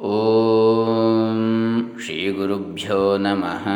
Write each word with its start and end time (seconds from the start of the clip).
ಓಂ 0.00 1.92
ಶ್ರೀ 2.04 2.32
ಗುರುಭ್ಯೋ 2.32 3.16
ನಮಃ. 3.16 3.68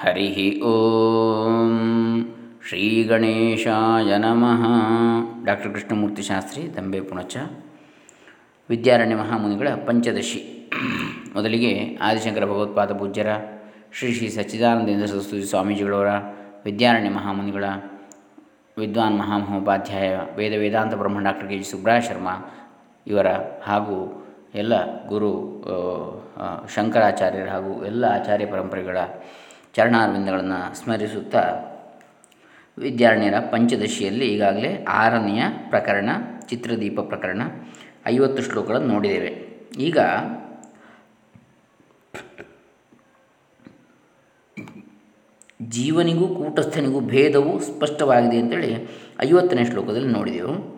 ಹರಿ 0.00 0.62
ಓಂ 0.62 2.34
ಶ್ರೀ 2.68 3.04
ಗಣೇಶಾಯ 3.04 4.16
ನಮಃ. 4.16 4.66
ಡಾಕ್ಟರ್ 5.44 5.72
ಕೃಷ್ಣಮೂರ್ತಿ 5.72 6.22
ಶಾಸ್ತ್ರಿ, 6.22 6.76
ದಂಬೆ 6.76 7.00
ಪುಣಚ. 7.00 7.36
ವಿದ್ಯಾರಣ್ಯ 8.70 9.14
ಮಹಾಮುನಿಗಳ 9.14 9.68
ಪಂಚದಶಿ. 9.68 10.70
ಮೊದಲಿಗೆ 11.34 11.98
ಆದಿಶಂಕರ 12.02 12.44
ಭಗವತ್ಪಾದ 12.44 12.92
ಪೂಜ್ಯರ, 12.92 13.26
ಶ್ರೀ 13.92 14.12
ಶ್ರೀ 14.12 14.28
ಸಚ್ಚಿದಾನಂದೇಂದ್ರ 14.28 15.06
ಸರಸ್ವತಿ 15.06 15.44
ಸ್ವಾಮೀಜಿಗಳವರ, 15.44 16.08
ವಿದ್ಯಾರಣ್ಯ 16.64 17.10
ಮಹಾಮುನಿಗಳ, 17.10 17.64
ವಿದ್ವಾನ್ 18.78 19.18
ಮಹಾಮಹೋಪಾಧ್ಯಾಯ, 19.18 20.16
ವೇದ 20.36 20.52
ವೇದಾಂತ 20.58 20.94
ಬ್ರಹ್ಮ 20.94 21.20
doctor 21.20 21.48
K 21.48 21.58
G 21.58 21.70
Subraya 21.70 22.00
Sharma 22.00 22.58
ಇವರ 23.06 23.26
ಹಾಗೂ 23.62 24.21
ಎಲ್ಲ 24.54 25.06
ಗುರು 25.06 25.64
ಶಂಕರಾಚಾರ್ಯರು 26.74 27.50
ಹಾಗೂ 27.50 27.84
ಎಲ್ಲ 27.84 28.04
ಆಚಾರ್ಯ 28.04 28.46
ಪರಂಪರೆಗಳ 28.46 28.96
ಚರಣಾರ್ವಿಂದಗಳನ್ನು 29.74 30.74
ಸ್ಮರಿಸುತ್ತಾ 30.74 31.42
ವಿದ್ಯಾರಣ್ಯರ 32.78 33.34
ಪಂಚದಶಿಯಲ್ಲಿ 33.52 34.26
ಈಗಾಗಲೇ 34.26 34.84
ಆರನೆಯ 34.84 35.42
ಪ್ರಕರಣ, 35.68 36.10
ಚಿತ್ರದೀಪ 36.48 37.00
ಪ್ರಕರಣ, 37.00 37.42
ಐವತ್ತು 38.06 38.42
ಶ್ಲೋಕಗಳನ್ನು 38.42 38.88
ನೋಡಿದ್ದೇವೆ. 38.88 39.30
ಈಗ 39.78 39.98
ಜೀವನಿಗೂ, 45.62 46.28
ಕೂಟಸ್ಥನಿಗೂ 46.28 47.00
ಭೇದವು 47.00 47.60
ಸ್ಪಷ್ಟವಾಗಿದೆ 47.60 48.38
ಅಂತೇಳಿ 48.38 48.88
ಐವತ್ತನೇ 49.22 49.64
ಶ್ಲೋಕದಲ್ಲಿ 49.64 50.08
ನೋಡಿದೆವು. 50.08 50.71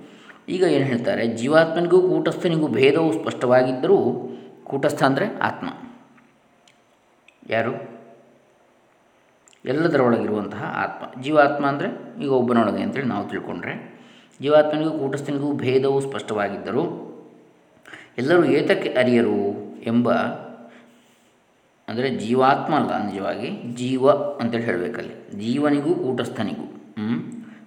ಈಗ 0.48 0.62
ಏನು 0.62 0.84
ಹೇಳ್ತಾರೆ? 0.84 1.26
ಜೀವಾತ್ಮನಿಗೂ 1.26 2.08
ಕೂಟಸ್ಥನಿಗೂ 2.08 2.68
ಭೇದವು 2.68 3.12
ಸ್ಪಷ್ಟವಾಗಿದ್ದರೂ 3.12 4.28
ಕೂಟಸ್ಥ 4.64 5.02
ಅಂದರೆ 5.02 5.36
ಆತ್ಮ. 5.38 5.68
ಯಾರು? 7.50 7.94
ಎಲ್ಲದರೊಳಗಿರುವಂತಹ 9.64 10.62
ಆತ್ಮ. 10.76 11.22
ಜೀವಾತ್ಮ 11.22 11.66
ಅಂದರೆ 11.66 11.88
ಈಗ 12.22 12.30
ಒಬ್ಬನೊಳಗೆ 12.30 12.82
ಅಂತೇಳಿ 12.82 13.06
ನಾವು 13.06 13.28
ತಿಳ್ಕೊಂಡ್ರೆ. 13.28 13.94
ಜೀವಾತ್ಮನಿಗೂ 14.40 14.98
ಕೂಟಸ್ಥನಿಗೂ 14.98 15.52
ಭೇದವು 15.52 16.00
ಸ್ಪಷ್ಟವಾಗಿದ್ದರೂ 16.00 16.84
ಎಲ್ಲರೂ 18.18 18.44
ಏತಕ್ಕೆ 18.44 18.88
ಅರಿಯರು 18.88 19.38
ಎಂಬ 19.82 20.12
ಅಂದರೆ 21.88 22.10
ಜೀವಾತ್ಮ 22.10 22.74
ಅಲ್ಲ 22.74 23.06
ನಿಜವಾಗಿ, 23.06 23.50
ಜೀವ 23.74 24.10
ಅಂತೇಳಿ 24.10 24.64
ಹೇಳಬೇಕಲ್ಲಿ. 24.64 25.44
ಜೀವನಿಗೂ, 25.44 25.94
ಕೂಟಸ್ಥನಿಗೂ. 25.94 26.66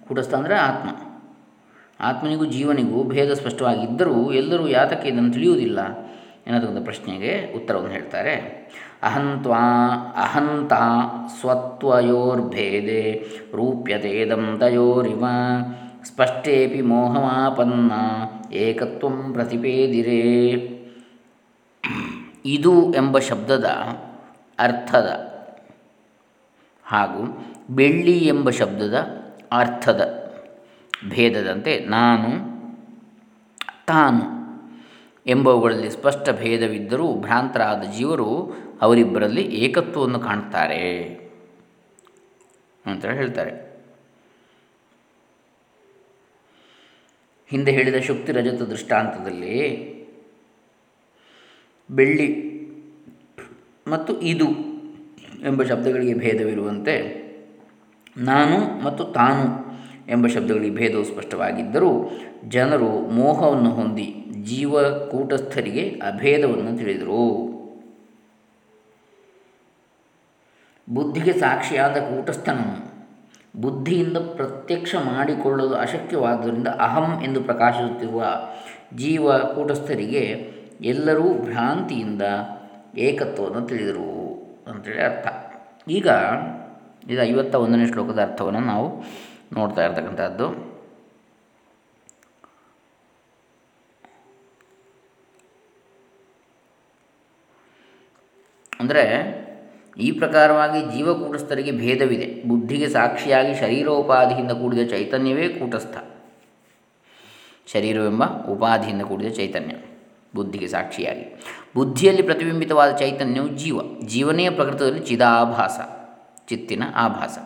ಕೂಟಸ್ಥ 0.08 0.34
ಅಂದರೆ 0.34 0.54
ಆತ್ಮ. 0.54 1.07
ಆತ್ಮನಿಗೂ 2.00 2.44
ಜೀವನಿಗೂ 2.44 3.04
ಭೇದ 3.04 3.32
ಸ್ಪಷ್ಟವಾಗಿದ್ದರೂ 3.32 4.32
ಎಲ್ಲರೂ 4.32 4.68
ಯಾತಕ್ಕೆ 4.68 5.08
ಇದನ್ನು 5.08 5.32
ತಿಳಿಯುವುದಿಲ್ಲ 5.32 5.78
ಎನ್ನತಕ್ಕಂಥ 6.46 6.84
ಪ್ರಶ್ನೆಗೆ 6.84 7.56
ಉತ್ತರವನ್ನು 7.56 7.90
ಹೇಳ್ತಾರೆ. 7.90 8.34
ಅಹಂತ್ವಾ, 9.02 9.58
ಅಹಂತ 10.16 10.72
ಸ್ವತ್ವಯೋರ್ಭೇದೆ 11.40 13.24
ರೂಪ್ಯತೆ 13.54 14.24
ದಂತಯೋರಿವ 14.30 15.24
ಸ್ಪಷ್ಟೇಪಿ 16.04 16.80
ಮೋಹಮಾಪನ್ನ, 16.80 17.92
ಏಕತ್ವಂ 18.52 19.30
ಪ್ರತಿಪೇದಿರೇ. 19.32 20.74
ಇದು 22.44 22.94
ಎಂಬ 22.94 23.18
ಶಬ್ದದ 23.18 23.64
ಅರ್ಥದ 24.58 25.28
ಹಾಗೂ 26.84 27.46
ಬೆಳ್ಳಿ 27.70 28.18
ಎಂಬ 28.18 28.50
ಶಬ್ದದ 28.50 28.94
ಅರ್ಥದ 29.52 30.27
ಭೇದದಂತೆ 31.06 31.80
ನಾನು, 31.80 32.58
ತಾನು 33.86 34.38
ಎಂಬವುಗಳಲ್ಲಿ 35.26 35.90
ಸ್ಪಷ್ಟ 35.90 36.30
ಭೇದವಿದ್ದರೂ 36.30 37.14
ಭ್ರಾಂತರಾದ 37.14 37.82
ಜೀವರು 37.82 38.52
ಅವರಿಬ್ಬರಲ್ಲಿ 38.80 39.42
ಏಕತ್ವವನ್ನು 39.42 40.20
ಕಾಣ್ತಾರೆ 40.20 41.04
ಅಂತ 42.86 43.04
ಹೇಳ್ತಾರೆ. 43.06 43.68
ಹಿಂದೆ 47.50 47.72
ಹೇಳಿದ 47.72 47.98
ಶುಕ್ತಿ 47.98 48.32
ರಜತ 48.32 48.62
ದೃಷ್ಟಾಂತದಲ್ಲಿ 48.62 49.88
ಬೆಳ್ಳಿ 51.90 52.28
ಮತ್ತು 53.88 54.20
ಇದು 54.20 54.48
ಎಂಬ 55.42 55.62
ಶಬ್ದಗಳಿಗೆ 55.62 56.14
ಭೇದವಿರುವಂತೆ 56.14 56.94
ನಾನು 58.16 58.84
ಮತ್ತು 58.84 59.04
ತಾನು 59.04 59.67
ಎಂಬ 60.08 60.26
ಶಬ್ದಗಳಿಗೆ 60.26 60.74
ಭೇದವು 60.74 61.04
ಸ್ಪಷ್ಟವಾಗಿದ್ದರೂ 61.04 62.10
ಜನರು 62.48 62.88
ಮೋಹವನ್ನು 62.88 63.70
ಹೊಂದಿ 63.70 64.24
ಜೀವ 64.42 64.82
ಕೂಟಸ್ಥರಿಗೆ 64.82 65.88
ಅಭೇದವನ್ನು 65.88 66.78
ತಿಳಿದರು. 66.78 67.24
ಬುದ್ಧಿಗೆ 70.94 71.32
ಸಾಕ್ಷಿಯಾದ 71.32 71.96
ಕೂಟಸ್ಥನು 71.96 72.88
ಬುದ್ಧಿಯಿಂದ 73.60 74.16
ಪ್ರತ್ಯಕ್ಷ 74.16 74.94
ಮಾಡಿಕೊಳ್ಳಲು 74.94 75.74
ಅಶಕ್ಯವಾದ್ದರಿಂದ 75.74 76.68
ಅಹಂ 76.68 77.22
ಎಂದು 77.22 77.40
ಪ್ರಕಾಶಿಸುತ್ತಿರುವ 77.42 78.24
ಜೀವ 78.96 79.38
ಕೂಟಸ್ಥರಿಗೆ 79.38 80.52
ಎಲ್ಲರೂ 80.80 81.34
ಭ್ರಾಂತಿಯಿಂದ 81.34 82.22
ಏಕತ್ವವನ್ನು 82.98 83.66
ತಿಳಿದರು 83.66 84.10
ಅಂತೇಳಿ 84.70 85.02
ಅರ್ಥ. 85.02 85.26
ಈಗ 85.88 86.06
ಇದು 87.10 87.22
ಐವತ್ತ 87.22 87.54
ಒಂದನೇ 87.54 87.86
ಶ್ಲೋಕದ 87.86 88.22
ಅರ್ಥವನ್ನು 88.22 88.60
ನಾವು 88.60 88.86
ನೋಡ್ತಾ 89.52 89.84
ಇರ್ತಕ್ಕಂಥದ್ದು. 89.84 90.46
ಅಂದರೆ 98.80 99.04
ಈ 99.96 100.10
ಪ್ರಕಾರವಾಗಿ 100.10 100.80
ಜೀವಕೂಟಸ್ಥರಿಗೆ 100.96 101.70
ಭೇದವಿದೆ. 101.70 102.48
ಬುದ್ಧಿಗೆ 102.48 102.88
ಸಾಕ್ಷಿಯಾಗಿ 102.88 103.54
ಶರೀರೋಪಾಧಿಯಿಂದ 103.60 104.50
ಕೂಡಿದ 104.50 104.82
ಚೈತನ್ಯವೇ 104.90 105.48
ಕೂಟಸ್ಥ. 105.48 105.96
ಶರೀರವೆಂಬ 107.72 108.24
ಉಪಾಧಿಯಿಂದ 108.24 109.02
ಕೂಡಿದ 109.02 109.30
ಚೈತನ್ಯ, 109.34 109.74
ಬುದ್ಧಿಗೆ 110.34 110.68
ಸಾಕ್ಷಿಯಾಗಿ. 110.68 111.24
ಬುದ್ಧಿಯಲ್ಲಿ 111.74 112.22
ಪ್ರತಿಬಿಂಬಿತವಾದ 112.22 112.96
ಚೈತನ್ಯವು 112.96 113.48
ಜೀವ. 113.48 113.78
ಜೀವನೇ 114.06 114.50
ಪ್ರಕೃತದಲ್ಲಿ 114.50 115.00
ಚಿದಾಭಾಸ, 115.00 115.78
ಚಿತ್ತಿನ 116.48 116.84
ಆಭಾಸ. 116.94 117.38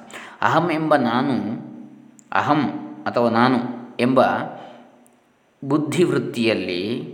ಅಹಂ 0.42 0.70
ಎಂಬ 0.70 0.96
ನಾನು 0.96 1.34
ಅಹಂ 2.32 2.62
ಅಥವಾ 3.06 3.30
ನಾನು 3.30 3.58
ಎಂಬ 4.00 4.20
ಬುದ್ಧಿವೃತ್ತಿಯಲ್ಲಿ 5.64 7.12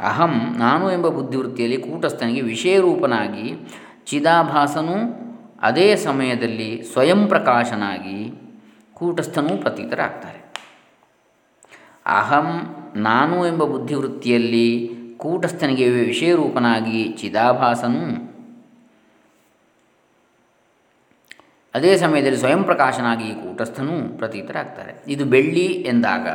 ಅಹಂ 0.00 0.54
ನಾನು 0.58 0.92
ಎಂಬ 0.92 1.08
ಬುದ್ಧಿವೃತ್ತಿಯಲ್ಲಿ 1.08 1.76
ಕೂಟಸ್ಥನಿಗೆ 1.76 2.40
ವಿಷಯರೂಪನಾಗಿ 2.40 3.68
ಚಿದಾಭಾಸನೂ 4.06 4.94
ಅದೇ 5.62 5.96
ಸಮಯದಲ್ಲಿ 5.96 6.82
ಸ್ವಯಂ 6.82 7.26
ಪ್ರಕಾಶನಾಗಿ 7.26 8.32
ಕೂಟಸ್ಥನೂ 8.94 9.56
ಪ್ರತೀತರಾಗ್ತಾರೆ. 9.56 10.52
ಅಹಂ 12.06 12.76
ನಾನು 12.96 13.46
ಎಂಬ 13.46 13.64
ಬುದ್ಧಿವೃತ್ತಿಯಲ್ಲಿ 13.64 14.90
ಕೂಟಸ್ಥನಿಗೆ 15.16 15.88
ವಿಷಯರೂಪನಾಗಿ 15.88 17.08
ಚಿದಾಭಾಸನು 17.08 18.25
ಅದೇ 21.76 21.96
ಸಮಯದಲ್ಲಿ 21.96 22.38
ಸ್ವಯಂ 22.38 22.64
ಪ್ರಕಾಶನಾಗಿ 22.64 23.34
ಕೂಟಸ್ಥನೂ 23.34 24.18
ಪ್ರತೀತರಾಗ್ತಾರೆ. 24.18 25.04
ಇದು 25.08 25.24
ಬೆಳ್ಳಿ 25.24 25.66
ಎಂದಾಗ 25.66 26.28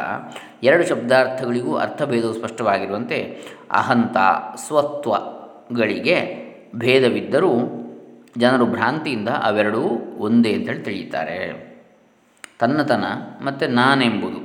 ಎರಡು 0.63 0.87
ಶಬ್ದಾರ್ಥಗಳಿಗೂ 0.87 1.75
ಅರ್ಥಭೇದವು 1.75 2.33
ಸ್ಪಷ್ಟವಾಗಿರುವಂತೆ 2.33 3.41
ಅಹಂತ 3.71 4.17
ಸ್ವತ್ವಗಳಿಗೆ 4.55 6.17
ಭೇದವಿದ್ದರೂ 6.75 7.51
ಜನರು 8.37 8.65
ಭ್ರಾಂತಿಯಿಂದ 8.65 9.29
ಅವೆರಡೂ 9.29 9.83
ಒಂದೇ 10.17 10.53
ಅಂತೇಳಿ 10.53 10.79
ತಿಳಿಯುತ್ತಾರೆ. 10.79 11.71
ತನ್ನತನ 12.59 13.03
ಮತ್ತು 13.43 13.67
ನಾನೆಂಬುದು. 13.67 14.39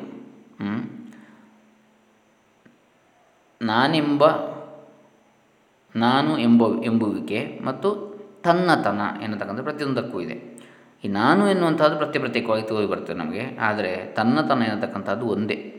ನಾನೆಂಬ, 3.62 4.24
ನಾನು 5.96 6.38
ಎಂಬ, 6.38 6.62
ಎಂಬುವಿಕೆ 6.84 7.60
ಮತ್ತು 7.64 8.16
ತನ್ನತನ 8.44 9.00
ಎನ್ನತಕ್ಕಂಥ 9.22 9.60
ಪ್ರತಿಯೊಂದಕ್ಕೂ 9.60 10.20
ಇದೆ. 10.20 10.55
ಈ 11.04 11.08
ನಾನು 11.08 11.48
ಎನ್ನುವಂಥದ್ದು 11.48 11.96
ಪ್ರತ್ಯೇಕ 11.96 12.22
ಪ್ರತ್ಯೇಕವಾಗಿ 12.22 12.68
ತೋರಿ 12.68 12.86
ಬರ್ತದೆ 12.86 13.18
ನಮಗೆ. 13.18 13.56
ಆದರೆ 13.56 14.06
ತನ್ನತನ 14.06 14.62
ಎನ್ನತಕ್ಕಂಥದ್ದು 14.62 15.26
ಒಂದೇ. 15.26 15.72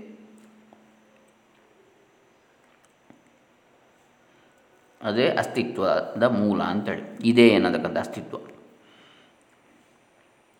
ಅದೇ 5.01 5.29
ಅಸ್ತಿತ್ವದ 5.29 6.23
ಮೂಲ 6.23 6.61
ಅಂತೇಳಿ. 6.63 7.03
ಇದೇ 7.23 7.55
ಅನ್ನತಕ್ಕಂಥ 7.55 7.97
ಅಸ್ತಿತ್ವ. 7.97 8.37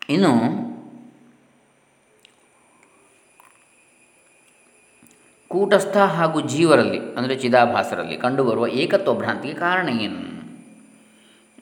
ಇನ್ನು 0.10 0.34
ಕೂಟಸ್ಥ 5.48 5.98
ಹಾಗೂ 5.98 6.42
ಜೀವರಲ್ಲಿ, 6.42 7.00
ಅಂದರೆ 7.00 7.36
ಚಿದಾಭಾಸರಲ್ಲಿ 7.36 8.18
ಕಂಡುಬರುವ 8.18 8.68
ಏಕತ್ವ 8.68 9.14
ಭ್ರಾಂತಿಗೆ 9.14 9.54
ಕಾರಣ 9.54 9.90
ಏನು? 9.90 10.37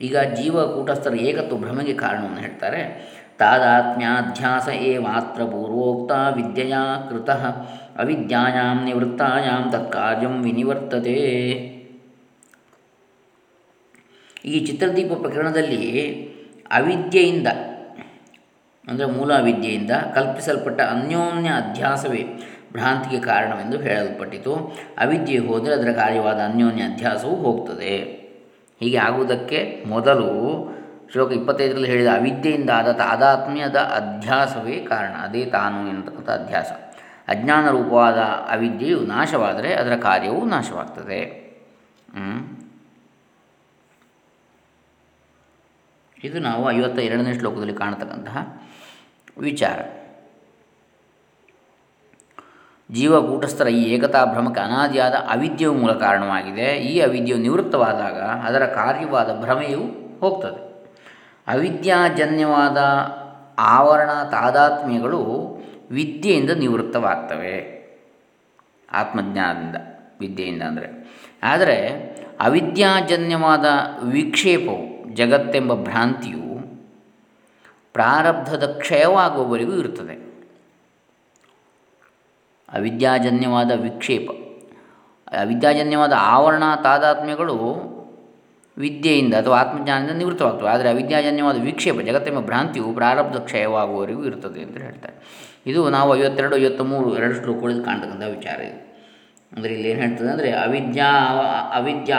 ಈಗ 0.01 0.17
ಜೀವ 0.19 0.65
ಕೂಟಸ್ಥರ 0.65 1.15
ಏಕತ್ವ 1.15 1.57
ಭ್ರಮೆಗೆ 1.57 1.93
ಕಾರಣವನ್ನು 1.93 2.41
ಹೇಳ್ತಾರೆ. 2.41 2.81
ತಾದಾತ್ಮ್ಯಾಧ್ಯಾಸ 3.39 4.67
ಮಾತ್ರ 4.99 5.43
ಪೂರ್ವೋಕ್ತ 5.43 6.11
ವಿದ್ಯೆಯ 6.35 6.75
ಕೃತ 7.09 7.29
ಅವಿದ್ಯಾಂ 7.99 8.83
ನಿವೃತ್ತಾಯಾಂ 8.85 9.71
ತತ್ಕಾರ್ಯಂ 9.71 10.43
ವಿನಿವರ್ತತೆ. 10.43 11.15
ಈ 14.45 14.65
ಚಿತ್ರದೀಪ 14.65 15.13
ಪ್ರಕರಣದಲ್ಲಿ 15.21 15.83
ಅವಿದ್ಯೆಯಿಂದ, 16.71 17.47
ಅಂದರೆ 18.87 19.05
ಮೂಲ 19.05 19.31
ವಿದ್ಯೆಯಿಂದ 19.39 19.91
ಕಲ್ಪಿಸಲ್ಪಟ್ಟ 20.15 20.81
ಅನ್ಯೋನ್ಯ 20.81 21.49
ಅಧ್ಯಾಸವೇ 21.49 22.23
ಭ್ರಾಂತಿಗೆ 22.73 23.19
ಕಾರಣವೆಂದು 23.21 23.77
ಹೇಳಲ್ಪಟ್ಟಿತು. 23.77 24.53
ಅವಿದ್ಯೆ 24.97 25.37
ಹೋದರೆ 25.37 25.73
ಅದರ 25.73 25.91
ಕಾರ್ಯವಾದ 25.91 26.39
ಅನ್ಯೋನ್ಯ 26.39 26.83
ಅಧ್ಯಾಸವು 26.83 27.35
ಹೋಗ್ತದೆ. 27.35 28.24
ಹೀಗೆ 28.79 28.97
ಆಗುವುದಕ್ಕೆ 28.97 29.83
ಮೊದಲು 29.87 30.29
ಶ್ಲೋಕ 31.11 31.31
ಇಪ್ಪತ್ತೈದರಲ್ಲಿ 31.31 31.87
ಹೇಳಿದ 31.87 32.07
ಅವಿದ್ಯೆಯಿಂದ 32.07 32.69
ಆದ 32.69 32.91
ತಾದಾತ್ಮ್ಯದ 32.91 33.75
ಅಧ್ಯಾಸವೇ 33.75 34.85
ಕಾರಣ. 34.85 35.11
ಅದೇ 35.11 35.45
ತಾನು 35.45 35.87
ಎನ್ನತಕ್ಕಂಥ 35.87 36.29
ಅಧ್ಯಾಸ. 36.29 36.71
ಅಜ್ಞಾನ 37.27 37.69
ರೂಪವಾದ 37.69 38.17
ಅವಿದ್ಯೆಯು 38.51 38.99
ನಾಶವಾದರೆ 38.99 39.73
ಅದರ 39.73 39.95
ಕಾರ್ಯವು 39.95 40.45
ನಾಶವಾಗ್ತದೆ. 40.45 41.45
ಇದು 46.23 46.39
ನಾವು 46.39 46.71
ಐವತ್ತ 46.71 46.99
ಎರಡನೇ 46.99 47.33
ಶ್ಲೋಕದಲ್ಲಿ 47.33 47.73
ಕಾಣತಕ್ಕಂತಹ 47.73 48.63
ವಿಚಾರ. 49.37 49.79
ಜೀವಕೂಟಸ್ಥರ 52.91 53.67
ಈ 53.67 53.83
ಏಕತಾ 53.83 54.25
ಭ್ರಮಕ್ಕೆ 54.25 54.61
ಅನಾದಿಯಾದ 54.61 55.13
ಅವಿದ್ಯೆಯು 55.13 55.73
ಮೂಲ 55.73 55.91
ಕಾರಣವಾಗಿದೆ. 55.91 56.77
ಈ 56.77 56.99
ಅವಿದ್ಯೆಯು 56.99 57.41
ನಿವೃತ್ತವಾದಾಗ 57.41 58.21
ಅದರ 58.21 58.65
ಕಾರ್ಯವಾದ 58.65 59.39
ಭ್ರಮೆಯು 59.39 59.79
ಹೋಗ್ತದೆ. 60.19 60.65
ಅವಿದ್ಯಾಜನ್ಯವಾದ 61.47 62.77
ಆವರಣ 63.59 64.09
ತಾದಾತ್ಮ್ಯಗಳು 64.31 65.21
ವಿದ್ಯೆಯಿಂದ 65.91 66.49
ನಿವೃತ್ತವಾಗ್ತವೆ. 66.49 67.75
ಆತ್ಮಜ್ಞಾನದಿಂದ, 68.91 69.75
ವಿದ್ಯೆಯಿಂದ 70.19 70.61
ಅಂದರೆ. 70.61 70.87
ಆದರೆ 71.43 71.77
ಅವಿದ್ಯಾಜನ್ಯವಾದ 72.41 73.65
ವಿಕ್ಷೇಪವು, 74.03 75.15
ಜಗತ್ತೆಂಬ 75.15 75.73
ಭ್ರಾಂತಿಯು 75.73 76.45
ಪ್ರಾರಬ್ಧದ 77.93 78.75
ಕ್ಷಯವಾಗುವವರೆಗೂ 78.79 79.73
ಇರುತ್ತದೆ. 79.73 80.24
ಅವಿದ್ಯಾಜನ್ಯವಾದ 82.69 83.71
ವಿಕ್ಷೇಪ. 83.87 84.27
ಅವಿದ್ಯಾಜನ್ಯವಾದ 85.43 86.13
ಆವರಣ 86.35 86.63
ತಾದಾತ್ಮ್ಯಗಳು 86.83 87.57
ವಿದ್ಯೆಯಿಂದ 88.77 89.33
ಅಥವಾ 89.33 89.55
ಆತ್ಮಜ್ಞಾನದಿಂದ 89.59 90.15
ನಿವೃತ್ತವಾಗ್ತವೆ. 90.21 90.69
ಆದರೆ 90.69 90.89
ಅವಿದ್ಯಾಜನ್ಯವಾದ 90.89 91.57
ವಿಕ್ಷೇಪ 91.69 91.97
ಜಗತ್ತೆಂಬ 92.07 92.39
ಭ್ರಾಂತಿಯು 92.39 92.87
ಪ್ರಾರಬ್ಧ 92.93 93.37
ಕ್ಷಯವಾಗುವವರೆಗೂ 93.37 94.23
ಇರುತ್ತದೆ 94.23 94.61
ಅಂತ 94.61 94.77
ಹೇಳ್ತಾರೆ. 94.77 95.15
ಇದು 95.65 95.89
ನಾವು 95.89 96.09
ಐವತ್ತೆರಡು, 96.17 96.55
ಐವತ್ತ್ಮೂರು 96.57 97.09
ಎರಡು 97.15 97.35
ಶ್ಲೋಕಗಳಲ್ಲಿ 97.43 97.85
ಕಾಣ್ತಕ್ಕಂಥ 97.85 98.25
ವಿಚಾರ 98.37 98.59
ಇದು. 98.59 98.79
ಅಂದರೆ 99.51 99.71
ಇಲ್ಲಿ 99.73 99.87
ಏನು 99.89 99.99
ಹೇಳ್ತದೆ 99.99 100.29
ಅಂದರೆ 100.31 100.49
ಅವಿದ್ಯಾ 100.51 101.09
ಅವಿದ್ಯಾ 101.79 102.17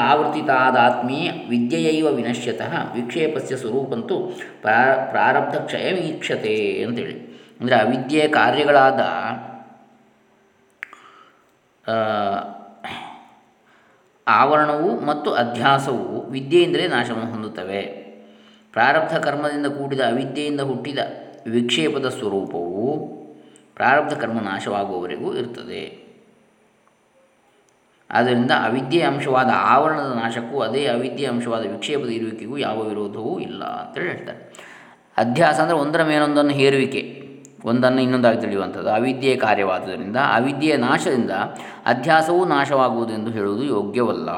ಆತ್ಮೀಯ 0.87 1.28
ವಿದ್ಯೆಯೈವ 1.48 2.08
ವಿನಶ್ಯತಃ 2.10 2.72
ವಿಕ್ಷೇಪಸ್ಯ 2.94 3.56
ಸ್ವರೂಪಂತೂ 3.56 4.16
ಪ್ರಾರಬ್ಧ 5.12 5.56
ಕ್ಷಯ 5.56 5.93
ವೀಕ್ಷತೆ 5.93 6.54
ಅಂತೇಳಿ. 6.87 7.16
ಅಂದರೆ 7.60 7.76
ಅವಿದ್ಯೆಯ 7.76 8.28
ಕಾರ್ಯಗಳಾದ 8.28 9.02
ಆವರಣವು 14.29 15.00
ಮತ್ತು 15.00 15.35
ಅಧ್ಯಾಸವು 15.35 16.31
ವಿದ್ಯೆಯಿಂದಲೇ 16.31 16.87
ನಾಶವನ್ನು 16.87 17.31
ಹೊಂದುತ್ತವೆ. 17.31 17.83
ಪ್ರಾರಬ್ಧ 18.73 19.17
ಕರ್ಮದಿಂದ 19.17 19.67
ಕೂಡಿದ 19.67 20.00
ಅವಿದ್ಯೆಯಿಂದ 20.00 20.61
ಹುಟ್ಟಿದ 20.61 20.99
ವಿಕ್ಷೇಪದ 21.47 22.09
ಸ್ವರೂಪವು 22.09 23.06
ಪ್ರಾರಬ್ಧ 23.75 24.15
ಕರ್ಮ 24.15 24.41
ನಾಶವಾಗುವವರೆಗೂ 24.41 25.35
ಇರುತ್ತದೆ. 25.35 26.06
ಆದ್ದರಿಂದ 28.11 28.50
ಅವಿದ್ಯೆಯ 28.50 29.05
ಅಂಶವಾದ 29.05 29.50
ಆವರಣದ 29.55 30.12
ನಾಶಕ್ಕೂ 30.12 30.61
ಅದೇ 30.61 30.87
ಅವಿದ್ಯೆಯ 30.87 31.29
ಅಂಶವಾದ 31.29 31.67
ವಿಕ್ಷೇಪದ 31.67 32.09
ಇರುವಿಕೆಗೂ 32.09 32.59
ಯಾವ 32.59 32.82
ವಿರೋಧವೂ 32.82 33.39
ಇಲ್ಲ 33.39 33.65
ಅಂತೇಳಿ 33.65 34.09
ಹೇಳ್ತಾರೆ. 34.09 34.53
ಅಧ್ಯಾಸ 35.17 35.61
ಅಂದರೆ 35.61 35.77
ಒಂದರ 35.77 36.03
ಮೇಲೊಂದನ್ನು 36.03 36.50
ಹೇರುವಿಕೆ. 36.50 37.16
ಒಂದನ್ನು 37.67 38.03
ಇನ್ನೊಂದಾಗಿ 38.03 38.41
ತಿಳಿಯುವಂಥದ್ದು. 38.41 38.91
ಅವಿದ್ಯೆಯ 38.91 39.37
ಕಾರ್ಯವಾದುದರಿಂದ, 39.37 40.17
ಅವಿದ್ಯೆಯ 40.17 40.77
ನಾಶದಿಂದ 40.77 41.31
ಅಧ್ಯಾಸವೂ 41.87 42.45
ನಾಶವಾಗುವುದು 42.45 43.13
ಎಂದು 43.13 43.31
ಹೇಳುವುದು 43.31 43.63
ಯೋಗ್ಯವಲ್ಲ. 43.63 44.29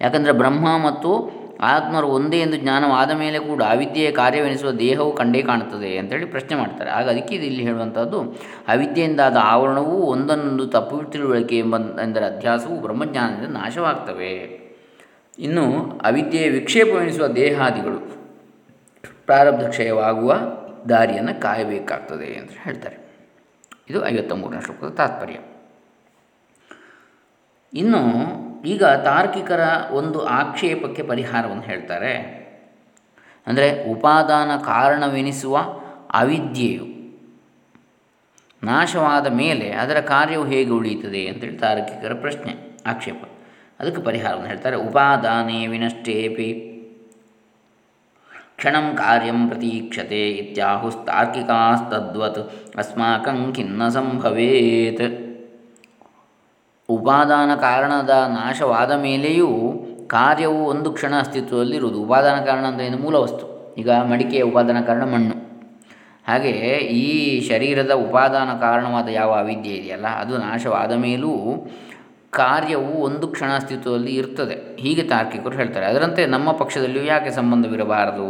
ಯಾಕಂದರೆ 0.00 0.32
ಬ್ರಹ್ಮ 0.32 0.66
ಮತ್ತು 0.86 1.30
ಆತ್ಮರು 1.60 2.06
ಒಂದೇ 2.06 2.40
ಎಂದು 2.40 2.56
ಜ್ಞಾನವಾದ 2.56 3.10
ಮೇಲೆ 3.10 3.38
ಕೂಡ 3.38 3.62
ಅವಿದ್ಯೆಯ 3.62 4.10
ಕಾರ್ಯವೆನಿಸುವ 4.10 4.70
ದೇಹವು 4.70 5.12
ಕಂಡೇ 5.12 5.42
ಕಾಣುತ್ತದೆ 5.42 5.98
ಅಂತೇಳಿ 5.98 6.24
ಪ್ರಶ್ನೆ 6.24 6.58
ಮಾಡ್ತಾರೆ. 6.58 6.90
ಆಗ 6.90 7.10
ಅದಕ್ಕೆ 7.10 7.34
ಇಲ್ಲಿ 7.34 7.62
ಹೇಳುವಂಥದ್ದು, 7.62 8.20
ಅವಿದ್ಯೆಯಿಂದಾದ 8.68 9.36
ಆವರಣವೂ 9.40 9.96
ಒಂದನ್ನೊಂದು 9.96 10.66
ತಪ್ಪು 10.66 11.10
ತಿಳುವಳಿಕೆ 11.10 11.58
ಎಂಬ, 11.58 11.76
ಎಂದರೆ 11.78 12.24
ಅಧ್ಯಾಸವು 12.24 12.80
ಬ್ರಹ್ಮಜ್ಞಾನದಿಂದ 12.80 13.56
ನಾಶವಾಗ್ತವೆ. 13.56 14.32
ಇನ್ನು 15.38 16.00
ಅವಿದ್ಯೆಯ 16.04 16.50
ವಿಕ್ಷೇಪವೆನಿಸುವ 16.50 17.26
ದೇಹಾದಿಗಳು 17.26 18.18
ಪ್ರಾರಬ್ಧ 19.26 19.68
ಕ್ಷಯವಾಗುವ 19.68 20.34
ದಾರಿಯನ್ನು 20.88 21.40
ಕಾಯಬೇಕಾಗ್ತದೆ 21.40 22.34
ಅಂತ 22.34 22.50
ಹೇಳ್ತಾರೆ. 22.62 22.96
ಇದು 23.90 24.06
ಐವತ್ತ 24.06 24.32
ಮೂರನೇ 24.32 24.60
ಶ್ಲೋಕದ 24.60 24.94
ತಾತ್ಪರ್ಯ. 24.94 25.38
ಇನ್ನು 27.74 28.00
ಈಗ 28.62 28.84
ತಾರ್ಕಿಕರ 28.84 29.60
ಒಂದು 29.90 30.26
ಆಕ್ಷೇಪಕ್ಕೆ 30.26 31.02
ಪರಿಹಾರವನ್ನು 31.02 31.62
ಹೇಳ್ತಾರೆ. 31.62 32.38
ಅಂದರೆ 33.46 33.84
ಉಪಾದಾನ 33.84 34.56
ಕಾರಣವೆನಿಸುವ 34.56 35.58
ಅವಿದ್ಯೆಯು. 36.10 36.86
ನಾಶವಾದ 38.62 39.26
ಮೇಲೆ 39.26 39.70
ಅದರ 39.70 40.00
ಕಾರ್ಯವು 40.00 40.44
ಹೇಗೆ 40.44 40.70
ಉಳಿಯುತ್ತದೆ 40.70 41.28
ಅಂತೇಳಿ 41.28 41.56
ತಾರ್ಕಿಕರ 41.56 42.14
ಪ್ರಶ್ನೆ, 42.14 42.76
ಆಕ್ಷೇಪ. 42.86 43.24
ಅದಕ್ಕೆ 43.80 44.02
ಪರಿಹಾರವನ್ನು 44.02 44.48
ಹೇಳ್ತಾರೆ. 44.48 44.76
ಉಪಾದಾನೇ 44.76 45.66
ವಿನಷ್ಟೇಪಿ. 45.66 46.74
ಕ್ಷಣಂ 48.60 48.86
ಕಾರ್ಯಂ 48.96 49.40
ಪ್ರತೀಕ್ಷತೆ 49.48 50.22
ಅಸ್ಮಾಕಂ 52.82 53.38
ಖಿನ್ನ 53.56 53.88
ಸಂಭವೇತ್. 53.88 55.04
ಉಪಾದಾನ 56.88 57.50
ಕಾರಣದ 57.54 58.14
ನಾಶವಾದ 58.38 58.92
ಮೇಲೆಯೂ 59.04 59.50
ಕಾರ್ಯವು 60.06 60.60
ಒಂದು 60.66 60.90
ಕ್ಷಣ 60.92 61.12
ಅಸ್ತಿತ್ವದಲ್ಲಿರುವುದು. 61.18 61.98
ಉಪಾದಾನ 62.02 62.38
ಕಾರಣ 62.44 62.64
ಅಂದರೆ 62.64 62.86
ಏನು? 62.86 62.98
ಮೂಲ 62.98 63.16
ವಸ್ತು. 63.16 63.46
ಈಗ 63.78 63.90
ಮಡಿಕೆಯ 63.90 64.42
ಉಪಾದಾನ 64.42 64.80
ಕಾರಣ 64.80 65.04
ಮಣ್ಣು. 65.14 65.36
ಹಾಗೆ 66.28 66.54
ಈ 67.02 67.06
ಶರೀರದ 67.48 67.92
ಉಪಾದಾನ 68.06 68.50
ಕಾರಣವಾದ 68.58 69.08
ಯಾವ 69.20 69.30
ಅವಿದ್ಯೆ 69.32 69.74
ಇದೆಯಲ್ಲ, 69.74 70.08
ಅದು 70.22 70.34
ನಾಶವಾದ 70.38 70.92
ಮೇಲೂ 70.92 71.32
ಕಾರ್ಯವು 72.32 72.92
ಒಂದು 73.02 73.26
ಕ್ಷಣ 73.28 73.50
ಅಸ್ತಿತ್ವದಲ್ಲಿ 73.54 74.14
ಇರ್ತದೆ. 74.14 74.56
ಹೀಗೆ 74.82 75.02
ತಾರ್ಕಿಕರು 75.02 75.56
ಹೇಳ್ತಾರೆ. 75.56 75.86
ಅದರಂತೆ 75.86 76.22
ನಮ್ಮ 76.26 76.48
ಪಕ್ಷದಲ್ಲಿಯೂ 76.52 77.04
ಯಾಕೆ 77.04 77.30
ಸಂಬಂಧವಿರಬಾರದು? 77.30 78.28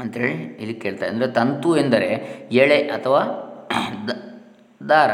ಅಂಥೇಳಿ 0.00 0.32
ಇಲ್ಲಿ 0.32 0.74
ಕೇಳ್ತಾರೆ 0.74 1.10
ಅಂದರೆ 1.10 1.28
ತಂತು 1.28 1.76
ಎಂದರೆ 1.76 2.08
ಎಳೆ 2.52 2.78
ಅಥವಾ 2.96 3.20
ದಾರ. 4.88 5.10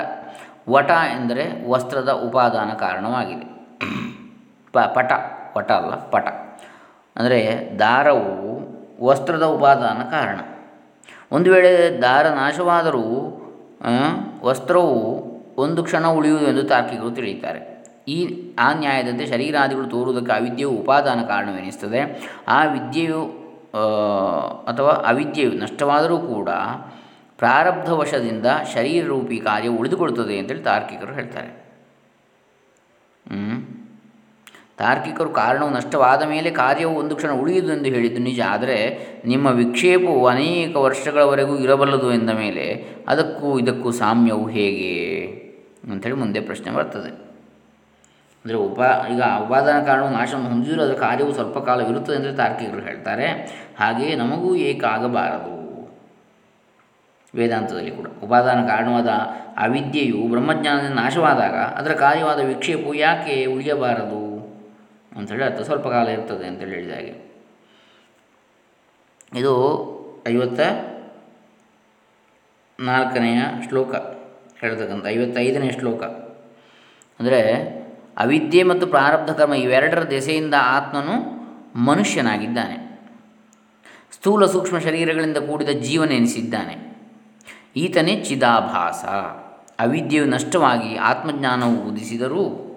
ವಟ 0.68 0.90
ಎಂದರೆ 0.90 1.44
ವಸ್ತ್ರದ 1.70 2.10
ಉಪಾದಾನ 2.26 2.70
ಕಾರಣವಾಗಿದೆ. 2.72 3.46
ಪ 4.72 4.78
ಪಟ, 4.78 5.12
ವಟ 5.56 5.70
ಅಲ್ಲ, 5.72 5.94
ಪಟ. 5.94 6.28
ಅಂದರೆ 7.16 7.38
ದಾರವು 7.78 8.32
ವಸ್ತ್ರದ 9.04 9.44
ಉಪಾದಾನ 9.56 10.00
ಕಾರಣ. 10.10 10.38
ಒಂದು 11.32 11.52
ವೇಳೆ 11.52 11.70
ದಾರ 12.02 12.26
ನಾಶವಾದರೂ 12.28 13.04
ವಸ್ತ್ರವು 14.42 14.96
ಒಂದು 15.56 15.84
ಕ್ಷಣ 15.84 16.06
ಉಳಿಯುವುದು 16.06 16.46
ಎಂದು 16.46 16.62
ತಾರ್ಕಿಕರು 16.62 17.10
ತಿಳಿಯುತ್ತಾರೆ. 17.10 17.60
ಈ 18.08 18.18
ಆ 18.58 18.72
ನ್ಯಾಯದಂತೆ 18.72 19.26
ಶರೀರಾದಿಗಳು 19.26 19.86
ತೋರುವುದಕ್ಕೆ 19.86 20.32
ಆ 20.32 20.38
ವಿದ್ಯೆಯು 20.38 20.70
ಉಪಾದಾನ 20.70 21.20
ಕಾರಣವೆನಿಸ್ತದೆ 21.28 22.00
ಆ 22.48 22.64
ವಿದ್ಯೆಯು 22.64 23.41
ಅಥವಾ 24.68 24.90
ಅವಿದ್ಯೆಯು 24.90 25.52
ನಷ್ಟವಾದರೂ 25.52 26.18
ಕೂಡ 26.18 26.50
ಪ್ರಾರಬ್ಧವಶದಿಂದ 27.38 28.46
ಶರೀರ 28.74 29.06
ರೂಪಿ 29.06 29.36
ಕಾರ್ಯ 29.38 29.68
ಉಳಿದುಕೊಳ್ಳುತ್ತದೆ 29.68 30.38
ಅಂತೇಳಿ 30.38 30.62
ತಾರ್ಕಿಕರು 30.62 31.14
ಹೇಳ್ತಾರೆ. 31.14 31.50
ತಾರ್ಕಿಕರು 34.78 35.30
ಕಾರಣವು 35.30 35.70
ನಷ್ಟವಾದ 35.70 36.22
ಮೇಲೆ 36.22 36.50
ಕಾರ್ಯವು 36.50 36.94
ಒಂದು 36.98 37.16
ಕ್ಷಣ 37.16 37.30
ಉಳಿಯುವುದು 37.30 37.72
ಎಂದು 37.72 37.84
ಹೇಳಿದ್ದು 37.84 38.20
ನಿಜ, 38.20 38.40
ಆದರೆ 38.48 38.78
ನಿಮ್ಮ 39.24 39.46
ವಿಕ್ಷೇಪವು 39.46 40.26
ಅನೇಕ 40.26 40.74
ವರ್ಷಗಳವರೆಗೂ 40.76 41.56
ಇರಬಲ್ಲದು 41.56 42.12
ಎಂದ 42.12 42.30
ಮೇಲೆ 42.30 42.66
ಅದಕ್ಕೂ 43.08 43.58
ಇದಕ್ಕೂ 43.58 43.90
ಸಾಮ್ಯವು 43.92 44.46
ಹೇಗೆ? 44.48 44.94
ಅಂಥೇಳಿ 45.90 46.14
ಮುಂದೆ 46.14 46.40
ಪ್ರಶ್ನೆ 46.40 46.72
ಬರ್ತದೆ. 46.74 47.12
ಅಂದರೆ 48.42 48.58
ಉಪಾ, 48.68 48.88
ಈಗ 49.12 49.22
ಉಪಾದಾನ 49.44 49.78
ಕಾರಣವು 49.88 50.12
ನಾಶವನ್ನು 50.18 50.48
ಹೊಂದಿದರೂ 50.52 50.80
ಅದರ 50.84 50.96
ಕಾರ್ಯವು 51.06 51.32
ಸ್ವಲ್ಪ 51.38 51.58
ಕಾಲವಿರುತ್ತದೆ 51.68 52.16
ಅಂದರೆ 52.20 52.32
ತಾರ್ಕಿಕರು 52.40 52.82
ಹೇಳ್ತಾರೆ. 52.88 53.26
ಹಾಗೆಯೇ 53.80 54.14
ನಮಗೂ 54.22 54.48
ಏಕಾಗಬಾರದು 54.70 55.56
ವೇದಾಂತದಲ್ಲಿ 57.34 57.92
ಕೂಡ. 57.98 58.08
ಉಪಾದಾನ 58.24 58.60
ಕಾರಣವಾದ 58.70 59.10
ಅವಿದ್ಯೆಯು 59.64 60.20
ಬ್ರಹ್ಮಜ್ಞಾನದಿಂದ 60.32 60.96
ನಾಶವಾದಾಗ 61.04 61.58
ಅದರ 61.80 61.92
ಕಾರ್ಯವಾದ 62.02 62.40
ವಿಕ್ಷೇಪವು 62.50 62.94
ಯಾಕೆ 63.06 63.36
ಉಳಿಯಬಾರದು? 63.54 64.22
ಅಂಥೇಳಿ 65.18 65.44
ಅರ್ಥ. 65.46 65.60
ಸ್ವಲ್ಪ 65.68 65.86
ಕಾಲ 65.94 66.08
ಇರ್ತದೆ 66.16 66.44
ಅಂತೇಳಿ 66.50 66.74
ಹೇಳಿದ 66.76 66.94
ಹಾಗೆ. 66.98 67.14
ಇದು 69.40 69.52
ಐವತ್ತ 70.32 70.60
ನಾಲ್ಕನೆಯ 72.78 73.40
ಶ್ಲೋಕ, 73.66 73.92
ಹೇಳ್ತಕ್ಕಂಥ 74.60 75.04
ಐವತ್ತೈದನೇ 75.14 75.70
ಶ್ಲೋಕ. 75.78 76.02
ಅಂದರೆ 77.20 77.40
ಅವಿದ್ಯೆ 78.16 78.62
ಮತ್ತು 78.62 78.86
ಪ್ರಾರಬ್ಧ 78.86 79.30
ಕರ್ಮ 79.30 79.54
ಇವೆರಡರ 79.54 80.10
ದೆಸೆಯಿಂದ 80.10 80.54
ಆತ್ಮನು 80.58 81.42
ಮನುಷ್ಯನಾಗಿದ್ದಾನೆ. 81.78 82.92
ಸ್ಥೂಲ 84.12 84.46
ಸೂಕ್ಷ್ಮ 84.46 84.78
ಶರೀರಗಳಿಂದ 84.78 85.36
ಕೂಡಿದ 85.36 85.68
ಜೀವನ 85.68 86.12
ಎನಿಸಿದ್ದಾನೆ. 86.12 86.96
ಈತನೇ 87.76 88.20
ಚಿದಾಭಾಸ. 88.20 89.04
ಅವಿದ್ಯೆಯು 89.80 90.26
ನಷ್ಟವಾಗಿ 90.26 90.96
ಆತ್ಮಜ್ಞಾನವು 90.96 91.88
ಉದಿಸಿದರೂ 91.88 92.68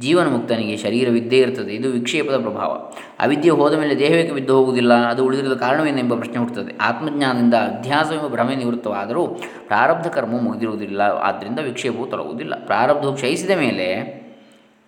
ಜೀವನ 0.00 0.28
ಮುಕ್ತನಿಗೆ 0.28 0.76
ಶರೀರವಿದ್ದೇ 0.76 1.38
ಇರ್ತದೆ 1.38 1.74
ಇದು 1.74 1.88
ವಿಕ್ಷೇಪದ 1.90 2.40
ಪ್ರಭಾವ. 2.40 2.92
ಅವಿದ್ಯೆ 3.18 3.50
ಹೋದ 3.50 3.78
ಮೇಲೆ 3.78 3.98
ದೇಹಕ್ಕೆ 3.98 4.34
ಬಿದ್ದು 4.34 4.56
ಹೋಗುವುದಿಲ್ಲ? 4.56 4.94
ಅದು 4.94 5.24
ಉಳಿದಿರಲು 5.24 5.56
ಕಾರಣವೇನೆಂಬ 5.56 6.14
ಪ್ರಶ್ನೆ 6.14 6.36
ಹುಟ್ಟುತ್ತದೆ. 6.36 6.76
ಆತ್ಮಜ್ಞಾನದಿಂದ 6.76 7.54
ಅಧ್ಯಾಸವೆಂಬ 7.54 8.28
ಭ್ರಮೆ 8.28 8.56
ನಿವೃತ್ತವಾದರೂ 8.56 9.26
ಪ್ರಾರಬ್ಧ 9.66 10.06
ಕರ್ಮವು 10.06 10.40
ಮುಗಿದಿರುವುದಿಲ್ಲ. 10.40 11.00
ಆದ್ದರಿಂದ 11.00 11.58
ವಿಕ್ಷೇಪವು 11.58 12.06
ತೊಲಗುವುದಿಲ್ಲ 12.06 12.64
ಪ್ರಾರಬ್ಧವು 12.66 13.14
ಕ್ಷಯಿಸಿದ 13.14 13.50
ಮೇಲೆ 13.50 14.21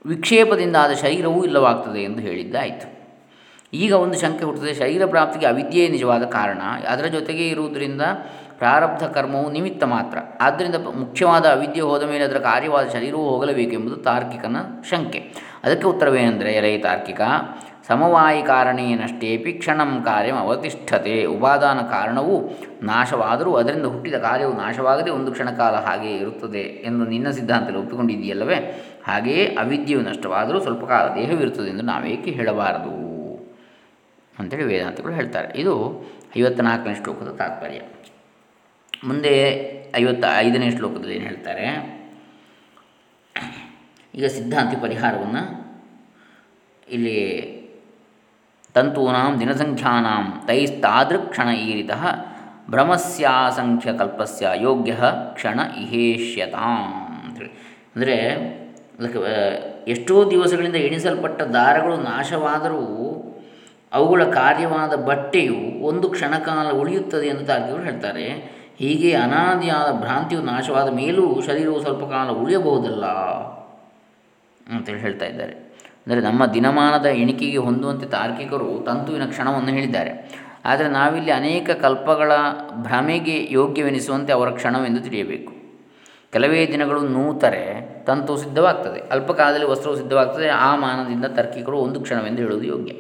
ವಿಕ್ಷೇಪದಿಂದ 0.06 0.76
ಆದ 0.76 0.92
ಶರೀರವೂ 0.92 1.44
ಇಲ್ಲವಾಗ್ತದೆ 1.44 2.00
ಎಂದು 2.00 2.18
ಹೇಳಿದ್ದಾಯಿತು. 2.18 2.94
ಈಗ 3.72 3.92
ಒಂದು 3.92 4.20
ಶಂಕೆ 4.20 4.44
ಹುಟ್ಟುತ್ತದೆ. 4.44 4.74
ಶರೀರ 4.74 5.06
ಪ್ರಾಪ್ತಿಗೆ 5.06 5.46
ಅವಿದ್ಯೆಯೇ 5.46 5.88
ನಿಜವಾದ 5.88 6.22
ಕಾರಣ. 6.24 6.62
ಅದರ 6.88 7.04
ಜೊತೆಗೆ 7.04 7.48
ಇರುವುದರಿಂದ 7.48 8.02
ಪ್ರಾರಬ್ಧ 8.58 9.04
ಕರ್ಮವು 9.04 9.50
ನಿಮಿತ್ತ 9.50 9.84
ಮಾತ್ರ. 9.84 10.18
ಆದ್ದರಿಂದ 10.40 10.74
ಮುಖ್ಯವಾದ 10.74 11.46
ಅವಿದ್ಯೆ 11.46 11.80
ಹೋದ 11.80 12.02
ಮೇಲೆ 12.02 12.24
ಅದರ 12.24 12.38
ಕಾರ್ಯವಾದ 12.38 12.88
ಶರೀರವು 12.88 13.28
ಹೋಗಲೇಬೇಕೆಂಬುದು 13.28 13.96
ತಾರ್ಕಿಕನ 13.96 14.56
ಶಂಕೆ. 14.90 15.18
ಅದಕ್ಕೆ 15.64 15.86
ಉತ್ತರವೇನೆಂದರೆ, 15.86 16.52
ಎಲೆ 16.52 16.78
ತಾರ್ಕಿಕ, 16.78 17.20
ಸಮವಾಯಿ 17.88 18.42
ಕಾರಣೇನಷ್ಟೇಪಿ 18.42 19.52
ಕ್ಷಣಂ 19.52 20.02
ಕಾರ್ಯಂ 20.04 20.36
ಅವತಿಷ್ಠತೆ. 20.36 21.24
ಉಪಾದಾನ 21.24 21.78
ಕಾರಣವು 21.78 22.50
ನಾಶವಾದರೂ 22.82 23.54
ಅದರಿಂದ 23.54 23.86
ಹುಟ್ಟಿದ 23.86 24.14
ಕಾರ್ಯವು 24.14 24.52
ನಾಶವಾಗದೆ 24.52 25.10
ಒಂದು 25.10 25.32
ಕ್ಷಣಕಾಲ 25.32 25.74
ಹಾಗೆ 25.74 26.16
ಇರುತ್ತದೆ 26.16 26.58
ಎಂದು 26.58 27.04
ನಿನ್ನ 27.04 27.30
ಸಿದ್ಧಾಂತದಲ್ಲಿ 27.30 27.78
ಒಪ್ಪಿಕೊಂಡಿದ್ದೀಯಲ್ಲವೇ? 27.78 28.86
ಹಾಗೆಯೇ 29.04 29.46
ಅವಿದ್ಯೆಯು 29.46 30.02
ನಷ್ಟವಾದರೂ 30.02 30.60
ಸ್ವಲ್ಪ 30.60 30.84
ಕಾಲ 30.84 31.14
ದೇಹವಿರುತ್ತದೆ 31.14 31.70
ಎಂದು 31.70 31.82
ನಾವೇಕೆ 31.82 32.30
ಹೇಳಬಾರದು? 32.30 33.04
ಅಂತೇಳಿ 34.38 34.64
ವೇದಾಂತಗಳು 34.64 35.12
ಹೇಳ್ತಾರೆ. 35.12 35.60
ಇದು 35.60 36.04
ಐವತ್ತ್ನಾಲ್ಕನೇ 36.38 36.94
ಶ್ಲೋಕದ 36.94 37.28
ತಾತ್ಪರ್ಯ. 37.28 37.80
ಮುಂದೆ 39.04 39.34
ಐವತ್ತ 39.96 40.24
ಐದನೇ 40.36 40.70
ಶ್ಲೋಕದಲ್ಲಿ 40.70 41.16
ಏನು 41.16 41.24
ಹೇಳ್ತಾರೆ? 41.24 41.94
ಈಗ 44.14 44.26
ಸಿದ್ಧಾಂತಿ 44.26 44.76
ಪರಿಹಾರವನ್ನು 44.76 45.64
ಇಲ್ಲಿ 46.88 47.18
ತಂತೂನಾಂ 48.74 49.40
ದಿನಸಂಖ್ಯಾನಾಂ 49.40 50.46
ತೈಸ್ತಾದೃಕ್ಷಣ 50.46 51.48
ಈರಿತ 51.48 51.90
ಭ್ರಮಸ್ಯಾಸಂಖ್ಯಕಲ್ಪಸ್ಯ 52.70 54.50
ಯೋಗ್ಯ 54.56 54.96
ಕ್ಷಣ 55.34 55.60
ಇಹೇಷ್ಯತಾಂ 55.60 56.92
ಅಂತೇಳಿ. 57.24 57.50
ಅಂದರೆ 57.96 58.16
ಎಷ್ಟೋ 59.88 60.30
ದಿವಸಗಳಿಂದ 60.30 60.76
ಎಣಿಸಲ್ಪಟ್ಟ 60.76 61.42
ದಾರಗಳು 61.42 61.96
ನಾಶವಾದರೂ 61.96 62.82
ಅವುಗಳ 63.92 64.24
ಕಾರ್ಯವಾದ 64.24 64.94
ಬಟ್ಟೆಯು 64.94 65.84
ಒಂದು 65.86 66.10
ಕ್ಷಣಕಾಲ 66.10 66.70
ಉಳಿಯುತ್ತದೆ 66.70 67.26
ಎಂದು 67.26 67.44
ತಾರ್ಕಿಕರು 67.46 67.82
ಹೇಳ್ತಾರೆ. 67.82 68.54
ಹೀಗೆ 68.78 69.14
ಅನಾದಿಯಾದ 69.14 70.00
ಭ್ರಾಂತಿಯು 70.00 70.42
ನಾಶವಾದ 70.42 70.88
ಮೇಲೂ 70.94 71.40
ಶರೀರವು 71.46 71.82
ಸ್ವಲ್ಪ 71.82 72.04
ಕಾಲ 72.04 72.30
ಉಳಿಯಬಹುದಲ್ಲ 72.30 73.04
ಅಂತೇಳಿ 74.72 75.00
ಹೇಳ್ತಾ 75.00 75.26
ಇದ್ದಾರೆ. 75.26 75.52
ಅಂದರೆ 76.04 76.20
ನಮ್ಮ 76.20 76.46
ದಿನಮಾನದ 76.46 77.06
ಎಣಿಕೆಗೆ 77.06 77.56
ಹೊಂದುವಂತೆ 77.56 78.06
ತಾರ್ಕಿಕರು 78.06 78.84
ತಂತುವಿನ 78.86 79.24
ಕ್ಷಣವನ್ನು 79.24 79.68
ಹೇಳಿದ್ದಾರೆ. 79.68 80.44
ಆದರೆ 80.64 80.88
ನಾವಿಲ್ಲಿ 80.88 81.30
ಅನೇಕ 81.30 81.70
ಕಲ್ಪಗಳ 81.70 82.32
ಭ್ರಮೆಗೆ 82.72 83.48
ಯೋಗ್ಯವೆನಿಸುವಂತೆ 83.50 84.32
ಅವರ 84.32 84.50
ಕ್ಷಣವೆಂದು 84.50 85.00
ತಿಳಿಯಬೇಕು. 85.00 85.52
ಕೆಲವೇ 86.32 86.66
ದಿನಗಳು 86.66 87.00
ನೂತರೆ 87.00 87.93
ತಂತು 88.06 88.36
ಸಿದ್ಧವಾಗ್ತದೆ. 88.36 89.00
ಅಲ್ಪಕಾಲದಲ್ಲಿ 89.00 89.66
ವಸ್ತ್ರವು 89.66 89.96
ಸಿದ್ಧವಾಗ್ತದೆ. 89.96 90.48
ಆ 90.48 90.76
ಮಾನದಿಂದ 90.76 91.24
ತರ್ಕಿಕರು 91.24 91.78
ಒಂದು 91.78 92.00
ಕ್ಷಣವೆಂದು 92.00 92.42
ಹೇಳುವುದು 92.42 92.66
ಯೋಗ್ಯ. 92.66 92.92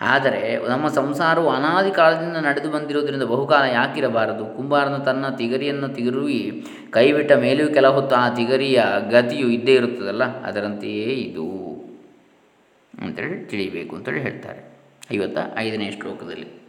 ಆದರೆ 0.00 0.68
ನಮ್ಮ 0.68 0.88
ಸಂಸಾರವು 0.88 1.48
ಅನಾದಿ 1.48 1.90
ಕಾಲದಿಂದ 1.90 2.36
ನಡೆದು 2.36 2.70
ಬಂದಿರುವುದರಿಂದ 2.70 3.22
ಬಹುಕಾಲ 3.22 3.62
ಯಾಕಿರಬಾರದು? 3.62 4.56
ಕುಂಬಾರನ 4.56 4.96
ತನ್ನ 4.96 5.28
ತಿಗರಿಯನ್ನು 5.28 5.88
ತಿರುವಿ 5.88 6.66
ಕೈಬಿಟ್ಟ 6.90 7.32
ಮೇಲೂ 7.32 7.74
ಕೆಲ 7.74 7.86
ಹೊತ್ತು 7.86 8.16
ಆ 8.16 8.28
ತಿಗರಿಯ 8.28 8.84
ಗತಿಯು 9.10 9.48
ಇದ್ದೇ 9.48 9.74
ಇರುತ್ತದಲ್ಲ? 9.74 10.42
ಅದರಂತೆಯೇ 10.42 11.14
ಇದು 11.14 11.60
ಅಂತೇಳಿ 13.02 13.44
ತಿಳಿಯಬೇಕು 13.44 13.96
ಅಂತೇಳಿ 13.96 14.20
ಹೇಳ್ತಾರೆ. 14.20 14.78
ಐವತ್ತ 15.14 15.38
ಐದನೇ 15.56 15.90
ಶ್ಲೋಕದಲ್ಲಿ. 15.90 16.59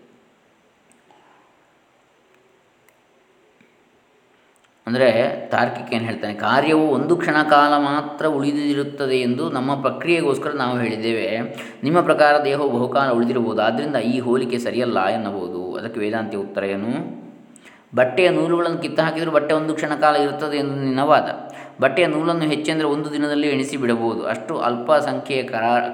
ಅಂದರೆ 4.88 5.08
ತಾರ್ಕಿಕ 5.52 5.88
ಏನು 5.94 6.06
ಹೇಳ್ತಾನೆ, 6.06 6.34
ಕಾರ್ಯವು 6.34 6.86
ಒಂದು 6.98 7.14
ಕ್ಷಣ 7.22 7.38
ಕಾಲ 7.50 7.74
ಮಾತ್ರ 7.90 8.26
ಉಳಿದಿರುತ್ತದೆ 8.38 9.18
ಎಂದು 9.28 9.44
ನಮ್ಮ 9.50 9.72
ಪ್ರಕ್ರಿಯೆಗೋಸ್ಕರ 9.82 10.52
ನಾವು 10.64 10.76
ಹೇಳಿದ್ದೇವೆ. 10.78 11.28
ನಿಮ್ಮ 11.84 12.00
ಪ್ರಕಾರ 12.02 12.34
ದೇಹವು 12.44 12.70
ಬಹುಕಾಲ 12.78 13.10
ಉಳಿದಿರಬಹುದು 13.18 13.62
ಆದ್ದರಿಂದ 13.62 13.98
ಈ 14.14 14.16
ಹೋಲಿಕೆ 14.20 14.58
ಸರಿಯಲ್ಲ 14.58 15.00
ಎನ್ನಬಹುದು. 15.18 15.62
ಅದಕ್ಕೆ 15.80 16.00
ವೇದಾಂತಿ 16.00 16.38
ಉತ್ತರ 16.46 16.64
ಏನು? 16.76 16.94
ಬಟ್ಟೆಯ 17.96 18.28
ನೂಲುಗಳನ್ನು 18.30 18.78
ಕಿತ್ತು 18.78 19.02
ಹಾಕಿದರೂ 19.02 19.32
ಬಟ್ಟೆ 19.32 19.54
ಒಂದು 19.54 19.74
ಕ್ಷಣ 19.78 19.94
ಕಾಲ 20.04 20.16
ಇರುತ್ತದೆ 20.26 20.58
ಎಂದು 20.58 20.76
ನಿನ್ನ 20.84 21.04
ವಾದ. 21.12 21.30
ಬಟ್ಟೆಯ 21.80 22.06
ನೂಲನ್ನು 22.08 22.46
ಹೆಚ್ಚೆಂದರೆ 22.46 22.88
ಒಂದು 22.88 23.14
ದಿನದಲ್ಲಿ 23.14 23.48
ಎಣಿಸಿ 23.50 23.78
ಬಿಡಬಹುದು. 23.78 24.26
ಅಷ್ಟು 24.26 24.60
ಅಲ್ಪ 24.60 24.94
ಸಂಖ್ಯೆಯ 24.94 25.44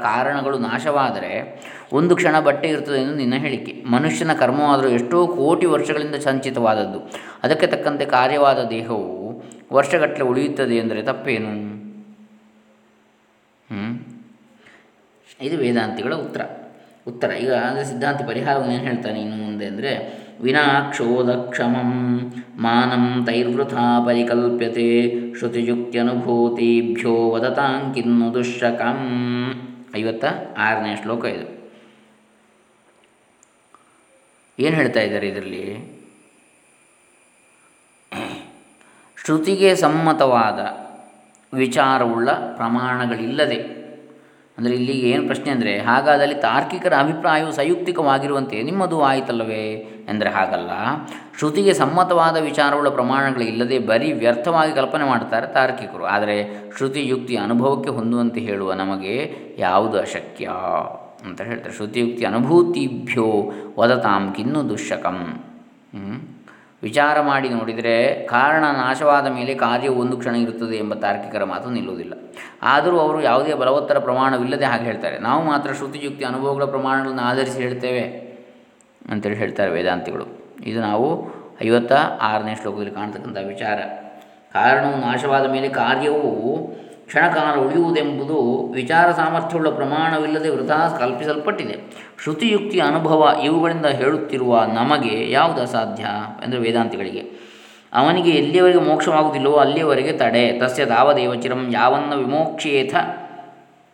ಕಾರಣಗಳು 0.01 0.57
ನಾಶವಾದರೆ 0.57 1.31
ಒಂದು 1.93 2.15
ಕ್ಷಣ 2.15 2.39
ಬಟ್ಟೆ 2.39 2.67
ಇರುತ್ತದೆ 2.67 3.01
ಎಂದು 3.01 3.15
ನಿನ್ನ 3.15 3.33
ಹೇಳಿಕೆ. 3.33 3.83
ಮನುಷ್ಯನ 3.83 4.33
ಕರ್ಮವಾದರೂ 4.33 4.89
ಎಷ್ಟೋ 4.89 5.27
ಕೋಟಿ 5.27 5.65
ವರ್ಷಗಳಿಂದ 5.65 6.15
ಸಂಚಿತವಾದದ್ದು. 6.15 6.99
ಅದಕ್ಕೆ 7.43 7.67
ತಕ್ಕಂತೆ 7.67 8.05
ಕಾರ್ಯವಾದ 8.05 8.59
ದೇಹವು 8.69 9.43
ವರ್ಷಗಟ್ಟಲೆ 9.73 10.25
ಉಳಿಯುತ್ತದೆ 10.25 10.77
ಎಂದರೆ 10.77 11.01
ತಪ್ಪೇನು? 11.01 11.51
ಇದು 15.41 15.57
ವೇದಾಂತಿಗಳ 15.57 16.13
ಉತ್ತರ. 16.13 16.41
ಉತ್ತರ. 17.07 17.31
ಈಗ 17.31 17.53
ಅಂದರೆ 17.53 17.83
ಸಿದ್ಧಾಂತ 17.85 18.21
ಪರಿಹಾರವನ್ನು 18.21 18.73
ಏನು 18.73 18.83
ಹೇಳ್ತಾನೆ 18.83 19.21
ಇನ್ನು 19.21 19.37
ಮುಂದೆ 19.45 19.65
ಅಂದರೆ 19.65 19.91
ವಿನಾಕ್ಷೋದಕ್ಷಮಂ. 20.41 22.19
ಮಾನಂ 22.57 23.25
ತೈರ್ವೃಥಾ 23.25 24.05
ಪರಿಕಲ್ಪ್ಯತೆ. 24.05 25.13
ಶ್ರುತಿಯುಕ್ತ್ಯನುಭೂತಿಭ್ಯೋ 25.37 27.29
ವದತಾಂಕಿನ್ನು 27.29 28.33
ದುಶ್ಶಕಂ. 28.33 29.51
ಐವತ್ತ 29.97 30.25
ಆರನೇ 30.57 30.95
ಶ್ಲೋಕ 30.95 31.25
ಇದು. 31.25 31.57
ಏನು 34.59 34.75
ಹೇಳ್ತಾ 34.75 34.99
ಇದ್ದಾರೆ 34.99 35.27
ಇದರಲ್ಲಿ? 35.27 35.97
ಶ್ರುತಿಗೆ 39.25 39.75
ಸಮ್ಮತವಾದ 39.75 40.59
ವಿಚಾರವುಳ್ಳ 41.55 42.31
ಪ್ರಮಾಣಗಳಿಲ್ಲದೆ 42.31 43.76
ಅಂದರೆ 44.57 44.73
ಇಲ್ಲಿ 44.75 44.93
ಏನು 44.99 45.23
ಪ್ರಶ್ನೆ 45.25 45.49
ಅಂದರೆ, 45.51 45.79
ಹಾಗಾದಲ್ಲಿ 45.79 46.35
ತಾರ್ಕಿಕರ 46.35 46.93
ಅಭಿಪ್ರಾಯವು 46.99 47.51
ಸಂಯುಕ್ತಿಕವಾಗಿರುವಂತೆ 47.51 48.63
ನಿಮ್ಮದು 48.63 49.01
ಆಯಿತಲ್ಲವೇ? 49.01 49.65
ಎಂದರೆ 50.09 50.29
ಹಾಗಲ್ಲ. 50.29 50.71
ಶ್ರುತಿಗೆ 51.37 51.73
ಸಮ್ಮತವಾದ 51.73 52.37
ವಿಚಾರವುಳ್ಳ 52.37 52.89
ಪ್ರಮಾಣಗಳು 52.89 53.43
ಇಲ್ಲದೆ 53.43 53.79
ಬರೀ 53.79 54.11
ವ್ಯರ್ಥವಾಗಿ 54.13 54.73
ಕಲ್ಪನೆ 54.73 55.05
ಮಾಡ್ತಾರೆ 55.05 55.47
ತಾರ್ಕಿಕರು. 55.47 56.05
ಆದರೆ 56.05 56.37
ಶ್ರುತಿ 56.77 57.03
ಯುಕ್ತಿ 57.07 57.35
ಅನುಭವಕ್ಕೆ 57.37 57.89
ಹೊಂದುವಂತೆ 57.89 58.39
ಹೇಳುವ 58.39 58.73
ನಮಗೆ 58.73 59.15
ಯಾವುದು 59.57 59.97
ಅಶಕ್ಯ? 59.99 60.47
ಅಂತ 61.25 61.41
ಹೇಳ್ತಾರೆ. 61.41 61.75
ಶ್ರುತಿಯುಕ್ತಿ 61.75 62.25
ಅನುಭೂತಿಭ್ಯೋ 62.25 63.27
ವದತಾಂ 63.77 64.33
ಕಿನ್ನು 64.33 64.69
ದುಶ್ಶಕಂ 64.69 65.19
ವಿಚಾರ 66.87 67.17
ಮಾಡಿ 67.21 67.47
ನೋಡಿದರೆ 67.49 67.95
ಕಾರಣ 68.27 68.63
ನಾಶವಾದ 68.77 69.27
ಮೇಲೆ 69.27 69.53
ಕಾರ್ಯವು 69.65 69.95
ಒಂದು 70.03 70.15
ಕ್ಷಣ 70.17 70.35
ಇರುತ್ತದೆ 70.35 70.75
ಎಂಬ 70.75 70.93
ತಾರ್ಕಿಕರ 70.93 71.43
ಮಾತು 71.43 71.69
ನಿಲ್ಲುವುದಿಲ್ಲ. 71.69 72.13
ಆದರೂ 72.61 72.97
ಅವರು 72.99 73.19
ಯಾವುದೇ 73.21 73.53
ಬಲವತ್ತರ 73.53 73.97
ಪ್ರಮಾಣವಿಲ್ಲದೆ 73.99 74.65
ಹಾಗೆ 74.65 74.83
ಹೇಳ್ತಾರೆ. 74.83 75.17
ನಾವು 75.19 75.41
ಮಾತ್ರ 75.43 75.73
ಶ್ರುತಿಯುಕ್ತಿ 75.73 76.23
ಅನುಭವಗಳ 76.25 76.65
ಪ್ರಮಾಣಗಳನ್ನು 76.65 77.21
ಆಧರಿಸಿ 77.21 77.59
ಹೇಳ್ತೇವೆ 77.61 78.03
ಅಂತೇಳಿ 79.11 79.35
ಹೇಳ್ತಾರೆ 79.35 79.71
ವೇದಾಂತಿಗಳು. 79.71 80.25
ಇದು 80.63 80.79
ನಾವು 80.81 81.07
ಐವತ್ತ 81.65 81.93
ಆರನೇ 82.21 82.55
ಶ್ಲೋಕದಲ್ಲಿ 82.55 82.91
ಕಾಣ್ತಕ್ಕಂಥ 82.91 83.37
ವಿಚಾರ. 83.47 83.79
ಕಾರಣವು 84.53 84.97
ನಾಶವಾದ 85.01 85.45
ಮೇಲೆ 85.51 85.69
ಕಾರ್ಯವು 85.81 86.31
ಕ್ಷಣಕಾಲ 87.07 87.59
ಉಳಿಯುವುದೆಂಬುದು 87.59 88.67
ವಿಚಾರ 88.73 89.11
ಸಾಮರ್ಥ್ಯವುಳ್ಳ 89.11 89.69
ಪ್ರಮಾಣವಿಲ್ಲದೆ 89.69 90.49
ವೃಥಾ 90.49 90.97
ಕಲ್ಪಿಸಲ್ಪಟ್ಟಿದೆ. 90.99 91.79
ಶ್ರುತಿಯುಕ್ತಿ 92.23 92.79
ಅನುಭವ 92.79 93.35
ಇವುಗಳಿಂದ 93.43 93.85
ಹೇಳುತ್ತಿರುವ 93.85 94.65
ನಮಗೆ 94.73 95.31
ಯಾವುದು 95.31 95.61
ಅಸಾಧ್ಯ? 95.61 96.05
ಅಂದರೆ 96.43 96.59
ವೇದಾಂತಿಗಳಿಗೆ. 96.59 97.47
ಅವನಿಗೆ 97.93 98.31
ಎಲ್ಲಿಯವರೆಗೆ 98.31 98.79
ಮೋಕ್ಷವಾಗುವುದಿಲ್ಲವೋ 98.79 99.57
ಅಲ್ಲಿಯವರೆಗೆ 99.57 100.11
ತಡೆ. 100.11 100.59
ತಸ್ಯ 100.59 100.85
ತಾವದೇವ 100.85 101.35
ಚಿರಂ 101.35 101.69
ಯಾವನ್ನ 101.71 102.15
ವಿಮೋಕ್ಷೇಥ 102.15 102.95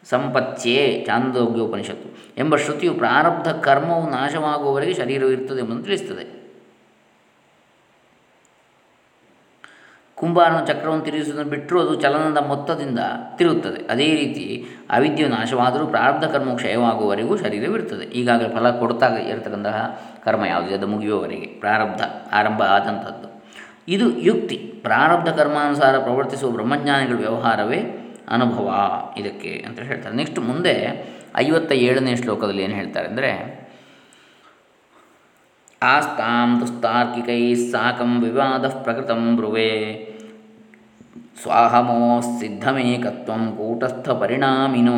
ಸಂಪತ್ಯೇ 0.10 1.04
ಚಾಂದೋಗ್ಯೋಪನಿಷತ್ತು 1.08 2.34
ಎಂಬ 2.38 2.56
ಶ್ರುತಿಯು 2.56 2.94
ಪ್ರಾರಬ್ಧ 2.94 3.48
ಕರ್ಮವು 3.48 4.10
ನಾಶವಾಗುವವರೆಗೆ 4.10 4.94
ಶರೀರವಿರುತ್ತದೆ 4.94 5.60
ಎಂಬುದನ್ನು 5.60 5.84
ತಿಳಿಸುತ್ತದೆ 5.84 6.43
ಕುಂಬಾರನ 10.16 10.64
ಚಕ್ರವನ್ನು 10.66 11.04
ತಿರುಗಿಸುವುದನ್ನು 11.04 11.50
ಬಿಟ್ಟರೂ 11.50 11.82
ಅದು 11.82 11.96
ಚಲನದ 11.96 12.38
ಮೊತ್ತದಿಂದ 12.38 13.00
ತಿರುಗುತ್ತದೆ. 13.36 13.92
ಅದೇ 13.92 14.16
ರೀತಿ 14.16 14.66
ಅವಿದ್ಯೆಯು 14.90 15.30
ನಾಶವಾದರೂ 15.30 15.86
ಪ್ರಾರಬ್ಧ 15.86 16.24
ಕರ್ಮ 16.24 16.56
ಕ್ಷಯವಾಗುವವರೆಗೂ 16.56 17.38
ಶರೀರವಿರುತ್ತದೆ. 17.38 18.06
ಈಗಾಗಲೇ 18.06 18.50
ಫಲ 18.50 18.72
ಕೊಡ್ತಾ 18.72 19.16
ಇರತಕ್ಕಂತಹ 19.16 20.02
ಕರ್ಮ 20.26 20.46
ಯಾವುದೇ 20.46 20.74
ಅದು 20.74 20.88
ಮುಗಿಯುವವರೆಗೆ. 20.88 21.46
ಪ್ರಾರಬ್ಧ, 21.46 22.02
ಆರಂಭ 22.34 22.64
ಆದಂಥದ್ದು. 22.64 23.44
ಇದು 23.88 24.18
ಯುಕ್ತಿ. 24.18 24.58
ಪ್ರಾರಬ್ಧ 24.58 25.30
ಕರ್ಮಾನುಸಾರ 25.30 26.00
ಪ್ರವರ್ತಿಸುವ 26.00 26.52
ಬ್ರಹ್ಮಜ್ಞಾನಿಗಳ 26.52 27.16
ವ್ಯವಹಾರವೇ 27.16 28.00
ಅನುಭವ. 28.30 28.74
ಇದಕ್ಕೆ 29.18 29.66
ಅಂತ 29.68 29.80
ಹೇಳ್ತಾರೆ. 29.80 30.16
ನೆಕ್ಸ್ಟ್ 30.16 30.40
ಮುಂದೆ 30.40 31.06
ಐವತ್ತ 31.38 31.72
ಏಳನೇ 31.72 32.16
ಶ್ಲೋಕದಲ್ಲಿ 32.16 32.64
ಏನು 32.64 32.74
ಹೇಳ್ತಾರೆ 32.74 33.08
ಅಂದರೆ 33.08 33.63
ಆಸ್ತಾಂ 35.84 36.60
ದುಸ್ತಾರ್ಕಿಕೈ 36.60 37.56
ಸಾಕಂ 37.56 38.24
ವಿವಾದ 38.24 38.68
ಪ್ರಕೃತಂ 38.68 39.36
ಬ್ರುವೆ. 39.36 39.70
ಸ್ವಾಹಮೋ 41.42 42.22
ಸಿದ್ಧಮೇಕತ್ವ 42.22 43.34
ಕೂಟಸ್ಥ 43.58 44.10
ಪರಿಣಾಮಿನೋ. 44.10 44.94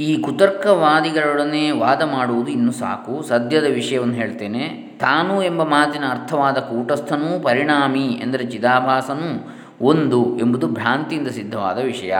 ಈ 0.00 0.18
ಕುತರ್ಕವಾದಿಗಳೊಡನೆ 0.18 1.70
ವಾದ 1.70 2.02
ಮಾಡುವುದು 2.02 2.50
ಇನ್ನು 2.50 2.72
ಸಾಕು. 2.72 3.22
ಸದ್ಯದ 3.22 3.64
ವಿಷಯವನ್ನು 3.64 4.14
ಹೇಳ್ತೇನೆ. 4.14 4.68
ತಾನು 5.00 5.42
ಎಂಬ 5.42 5.62
ಮಾತಿನ 5.62 6.04
ಅರ್ಥವಾದ 6.10 6.58
ಕೂಟಸ್ಥನೂ 6.58 7.40
ಪರಿಣಾಮಿ 7.40 8.06
ಎಂದರೆ 8.06 8.44
ಚಿದಾಭಾಸನೂ 8.44 9.48
ಒಂದು 9.80 10.38
ಎಂಬುದು 10.38 10.68
ಭ್ರಾಂತಿಯಿಂದ 10.68 11.28
ಸಿದ್ಧವಾದ 11.28 11.78
ವಿಷಯ. 11.78 12.14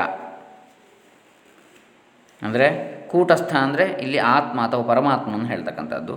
ಅಂದರೆ 2.42 2.66
ಕೂಟಸ್ಥ 3.10 3.54
ಅಂದರೆ 3.54 3.84
ಇಲ್ಲಿ 4.02 4.18
ಆತ್ಮ 4.18 4.60
ಅಥವಾ 4.60 4.82
ಪರಮಾತ್ಮನ 4.82 5.46
ಹೇಳ್ತಕ್ಕಂಥದ್ದು. 5.46 6.14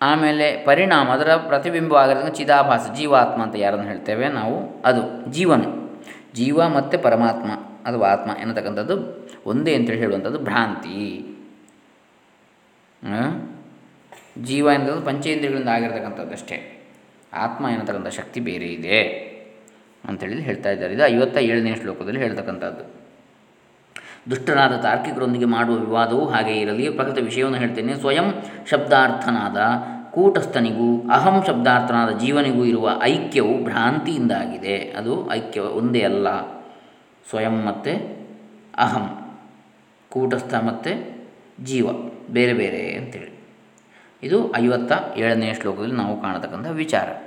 ಆಮೇಲೆ 0.00 0.64
ಪರಿಣಾಮ, 0.64 1.08
ಅದರ 1.10 1.36
ಪ್ರತಿಬಿಂಬವಾಗಿರೋದಕ್ಕೆ 1.36 2.36
ಚಿದಾಭಾಸ, 2.36 2.90
ಜೀವಾತ್ಮ 2.96 3.42
ಅಂತ 3.42 3.56
ಯಾರನ್ನು 3.56 3.86
ಹೇಳ್ತೇವೆ? 3.86 4.28
ನಾವು 4.28 4.82
ಅದು, 4.82 5.32
ಜೀವನು. 5.32 5.68
ಜೀವ 6.34 6.68
ಮತ್ತು 6.68 6.98
ಪರಮಾತ್ಮ 6.98 7.50
ಅಥವಾ 7.88 8.06
ಆತ್ಮ 8.10 8.30
ಎನ್ನತಕ್ಕಂಥದ್ದು 8.40 8.94
ಒಂದೇ 9.46 9.74
ಅಂತೇಳಿ 9.74 9.98
ಹೇಳುವಂಥದ್ದು 9.98 10.38
ಭ್ರಾಂತಿ. 10.38 10.98
ಜೀವ 14.42 14.68
ಎನ್ನುವುದು 14.74 15.02
ಪಂಚೇಂದ್ರಿಯಗಳಿಂದ 15.06 15.68
ಆಗಿರತಕ್ಕಂಥದ್ದು 15.68 16.32
ಅಷ್ಟೇ. 16.32 16.56
ಆತ್ಮ 17.32 17.68
ಎನ್ನತಕ್ಕಂಥ 17.68 18.06
ಶಕ್ತಿ 18.06 18.40
ಬೇರೆ 18.40 18.66
ಇದೆ 18.66 18.98
ಅಂತೇಳಿ 20.08 20.42
ಹೇಳ್ತಾ 20.42 20.70
ಇದ್ದಾರೆ. 20.70 20.94
ಇದು 20.94 21.04
ಐವತ್ತ 21.06 21.36
ಏಳನೇ 21.36 21.74
ಶ್ಲೋಕದಲ್ಲಿ 21.74 22.20
ಹೇಳ್ತಕ್ಕಂಥದ್ದು. 22.20 23.03
ದುಷ್ಟರಾದ 24.30 24.76
ತಾರ್ಕಿಕರೊಂದಿಗೆ 24.76 25.44
ಮಾಡುವ 25.44 25.76
ವಿವಾದವು 25.76 26.28
ಹಾಗೆ 26.28 26.60
ಇರಲಿ. 26.60 26.90
ಪ್ರಕೃತ 26.90 27.18
ವಿಷಯವನ್ನು 27.18 27.58
ಹೇಳ್ತೇನೆ. 27.58 27.94
ಸ್ವಯಂ 27.94 28.34
ಶಬ್ದಾರ್ಥನಾದ 28.70 29.56
ಕೂಟಸ್ಥನಿಗೂ, 30.14 31.08
ಅಹಂ 31.08 31.44
ಶಬ್ದಾರ್ಥನಾದ 31.46 32.18
ಜೀವನಿಗೂ 32.18 32.64
ಇರುವ 32.64 32.90
ಐಕ್ಯವು 33.02 33.64
ಭ್ರಾಂತಿಯಿಂದಾಗಿದೆ. 33.64 34.76
ಅದು 34.76 35.32
ಐಕ್ಯ 35.32 35.60
ಒಂದೇ 35.60 36.00
ಅಲ್ಲ. 36.00 36.26
ಸ್ವಯಂ 37.30 37.66
ಮತ್ತು 37.66 38.18
ಅಹಂ, 38.78 39.36
ಕೂಟಸ್ಥ 40.08 40.54
ಮತ್ತು 40.54 41.24
ಜೀವ, 41.64 41.86
ಬೇರೆ 42.30 42.52
ಬೇರೆ 42.52 42.94
ಅಂತೇಳಿ. 42.94 43.34
ಇದು 44.22 44.56
ಐವತ್ತ 44.56 45.18
ಏಳನೇ 45.18 45.54
ಶ್ಲೋಕದಲ್ಲಿ 45.54 45.94
ನಾವು 45.94 46.22
ಕಾಣತಕ್ಕಂಥ 46.22 46.66
ವಿಚಾರ. 46.66 47.23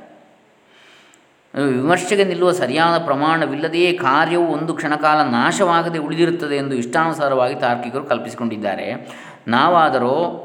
ವಿಮರ್ಶೆಗೆ 1.65 2.23
ನಿಲ್ಲುವ 2.23 2.51
ಸರಿಯಾದ 2.51 2.97
ಪ್ರಮಾಣವಿಲ್ಲದೆಯೇ 2.97 3.93
ಕಾರ್ಯವು 3.93 4.47
ಒಂದು 4.47 4.73
ಕ್ಷಣಕಾಲ 4.73 5.29
ನಾಶವಾಗದೆ 5.29 5.99
ಉಳಿದಿರುತ್ತದೆ 5.99 6.55
ಎಂದು 6.55 6.75
ಇಷ್ಟಾನುಸಾರವಾಗಿ 6.75 7.55
ತಾರ್ಕಿಕರು 7.55 8.03
ಕಲ್ಪಿಸಿಕೊಂಡಿದ್ದಾರೆ. 8.03 9.11
ನಾವಾದರೂ, 9.47 10.43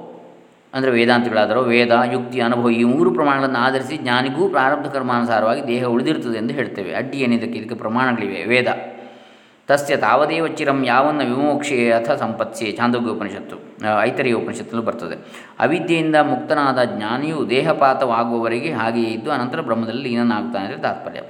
ಅಂದರೆ 0.75 0.91
ವೇದಾಂತಿಗಳಾದರೂ, 0.91 1.61
ವೇದ, 1.61 1.99
ಯುಕ್ತಿ, 2.13 2.41
ಅನುಭವ 2.41 2.71
ಈ 2.71 2.85
ಮೂರು 2.85 3.15
ಪ್ರಮಾಣಗಳನ್ನು 3.15 3.59
ಆಧರಿಸಿ 3.59 3.97
ಜ್ಞಾನಿಗೂ 3.97 4.49
ಪ್ರಾರಬ್ಧ 4.49 4.87
ಕರ್ಮಾನುಸಾರವಾಗಿ 4.87 5.67
ದೇಹ 5.67 5.85
ಉಳಿದಿರುತ್ತದೆ 5.85 6.39
ಎಂದು 6.39 6.55
ಹೇಳ್ತೇವೆ. 6.55 6.95
ಅಡ್ಡಿ 6.95 7.19
ಏನಿದಕ್ಕೆ 7.19 7.59
ಇದಕ್ಕೆ 7.59 7.75
ಪ್ರಮಾಣಗಳಿವೆ. 7.75 8.45
ವೇದ. 8.45 8.92
ತಸ್ಯ 9.69 9.97
ತಾವದೇವ 9.97 10.47
ಚಿರಂ 10.47 10.85
ಯಾವನ್ನ 10.85 11.19
ವಿಮೋಕ್ಷೆ 11.19 11.93
ಅಥ 11.93 12.11
ಸಂಪತ್ಸೆ 12.11 12.73
ಚಾಂದೋಗ್ಯ 12.73 13.11
ಉಪನಿಷತ್ತು 13.11 13.57
ಐತರಿಯ 14.01 14.33
ಉಪನಿಷತ್ತಲ್ಲೂ 14.33 14.83
ಬರ್ತದೆ. 14.83 15.17
ಅವಿದ್ಯೆಯಿಂದ 15.59 16.17
ಮುಕ್ತನಾದ 16.17 16.79
ಜ್ಞಾನಿಯು 16.85 17.51
ದೇಹಪಾತವಾಗುವವರೆಗೆ 17.51 18.73
ಹಾಗೆಯೇ 18.73 19.07
ಇದ್ದು 19.07 19.33
ಅನಂತರ 19.33 19.61
ಬ್ರಹ್ಮದಲ್ಲಿ 19.61 20.09
ಲೀನನಾಗುತ್ತಾನೆ 20.09 20.65
ಅಂದರೆ 20.65 20.83
ತಾತ್ಪರ್ಯ. 20.83 21.21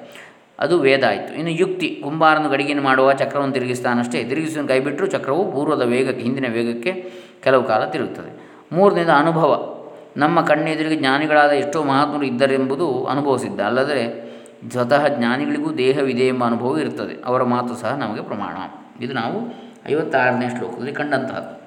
ಅದು 0.58 0.78
ವೇದ 0.78 1.04
ಆಯಿತು. 1.04 1.34
ಇನ್ನು 1.34 1.50
ಯುಕ್ತಿ, 1.50 2.00
ಕುಂಬಾರನ 2.04 2.48
ಗಡಿಗೆಯನ್ನು 2.48 2.84
ಮಾಡುವ 2.84 3.12
ಚಕ್ರವನ್ನು 3.12 3.54
ತಿರುಗಿಸ್ತಾನಷ್ಟೇ. 3.54 4.24
ತಿರುಗಿಸುವ 4.24 4.66
ಕೈಬಿಟ್ಟರು 4.66 5.06
ಚಕ್ರವು 5.06 5.52
ಪೂರ್ವದ 5.52 5.82
ವೇಗಕ್ಕೆ, 5.82 6.22
ಹಿಂದಿನ 6.22 6.46
ವೇಗಕ್ಕೆ 6.52 7.12
ಕೆಲವು 7.42 7.64
ಕಾಲ 7.64 7.84
ತಿರುಗುತ್ತದೆ. 7.84 8.50
ಮೂರನೇದು 8.72 9.12
ಅನುಭವ. 9.12 9.74
ನಮ್ಮ 10.16 10.40
ಕಣ್ಣೆದುರಿಗೆ 10.40 10.96
ಜ್ಞಾನಿಗಳಾದ 10.96 11.50
ಎಷ್ಟೋ 11.50 11.82
ಮಹಾತ್ಮರು 11.82 12.22
ಇದ್ದರೆಂಬುದು 12.22 13.04
ಅನುಭವಿಸಿದ್ದ. 13.04 13.60
ಅಲ್ಲದೆ 13.60 14.31
ಸ್ವತಃ 14.70 15.08
ಜ್ಞಾನಿಗಳಿಗೂ 15.08 15.74
ದೇಹವಿದೆ 15.74 16.26
ಎಂಬ 16.28 16.44
ಅನುಭವ 16.44 16.78
ಇರುತ್ತದೆ. 16.78 17.22
ಅವರ 17.24 17.42
ಮಾತು 17.42 17.74
ಸಹ 17.74 17.94
ನಮಗೆ 17.94 18.22
ಪ್ರಮಾಣ. 18.22 18.56
ಇದು 19.04 19.14
ನಾವು 19.14 19.54
ಐವತ್ತಾರನೇ 19.90 20.48
ಶ್ಲೋಕದಲ್ಲಿ 20.48 20.92
ಕಂಡಂತಹದ್ದು. 20.92 21.62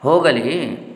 ಹೋಗಲಿ, 0.00 0.90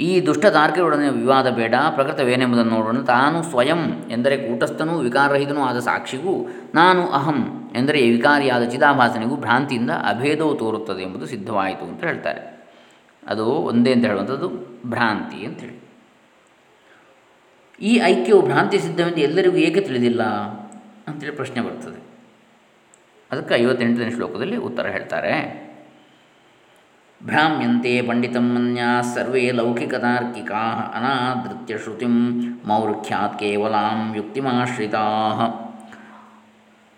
ಈ 0.00 0.20
ದುಷ್ಟ 0.20 0.46
ತಾರ್ಕಿಗಳೊಡನೆ 0.46 1.08
ವಿವಾದ 1.08 1.50
ಬೇಡ 1.50 1.74
ಪ್ರಕೃತವೇನೆಂಬುದನ್ನು 1.94 2.74
ನೋಡೋಣ. 2.74 3.00
ತಾನು 3.00 3.42
ಸ್ವಯಂ 3.42 4.10
ಎಂದರೆ 4.10 4.36
ಕೂಟಸ್ಥನೂ, 4.36 4.98
ವಿಕಾರರಹಿತನೂ 4.98 5.60
ಆದ 5.60 5.78
ಸಾಕ್ಷಿಗೂ, 5.78 6.48
ನಾನು 6.74 7.08
ಅಹಂ 7.08 7.70
ಎಂದರೆ 7.76 8.10
ವಿಕಾರಿಯಾದ 8.10 8.64
ಚಿದಾಭಾಸನಿಗೂ 8.64 9.36
ಭ್ರಾಂತಿಯಿಂದ 9.36 9.90
ಅಭೇದವು 9.90 10.54
ತೋರುತ್ತದೆ 10.54 11.02
ಎಂಬುದು 11.02 11.26
ಸಿದ್ಧವಾಯಿತು 11.26 11.84
ಅಂತ 11.84 12.04
ಹೇಳ್ತಾರೆ. 12.04 12.58
ಅದು 13.26 13.46
ಒಂದೇ 13.46 13.92
ಅಂತ 13.92 14.04
ಹೇಳುವಂಥದ್ದು 14.04 14.48
ಭ್ರಾಂತಿ 14.90 15.46
ಅಂತೇಳಿ 15.46 15.87
ಈ 17.78 18.00
ಐಕ್ಯವು 18.04 18.40
ಭ್ರಾಂತಿ 18.42 18.78
ಸಿದ್ಧವೆಂದು 18.78 19.20
ಎಲ್ಲರಿಗೂ 19.20 19.56
ಏಕೆ 19.56 19.80
ತಿಳಿದಿಲ್ಲ 19.80 20.22
ಅಂತೇಳಿ 21.08 21.34
ಪ್ರಶ್ನೆ 21.36 21.60
ಬರ್ತದೆ. 21.60 22.00
ಅದಕ್ಕೆ 23.30 23.54
ಐವತ್ತೆಂಟನೇ 23.54 24.10
ಶ್ಲೋಕದಲ್ಲಿ 24.10 24.56
ಉತ್ತರ 24.56 24.86
ಹೇಳ್ತಾರೆ. 24.86 25.32
ಭ್ರಾಮ್ಯಂತೆ 27.22 28.02
ಪಂಡಿತಂ 28.02 28.46
ಮನ್ಯಾ 28.54 29.00
ಸರ್ವೇ 29.14 29.50
ಲೌಕಿಕತಾರ್ಕಿಕಾ 29.50 30.60
ಅನಾದೃತ್ಯ 30.94 31.78
ಶ್ರುತಿಂ 31.78 32.14
ಮೌರ್ಖ್ಯಾತ್ 32.66 33.38
ಕೇವಲಾಂ 33.38 34.14
ಯುಕ್ತಿಮಾಶ್ರಿತಾ. 34.16 35.04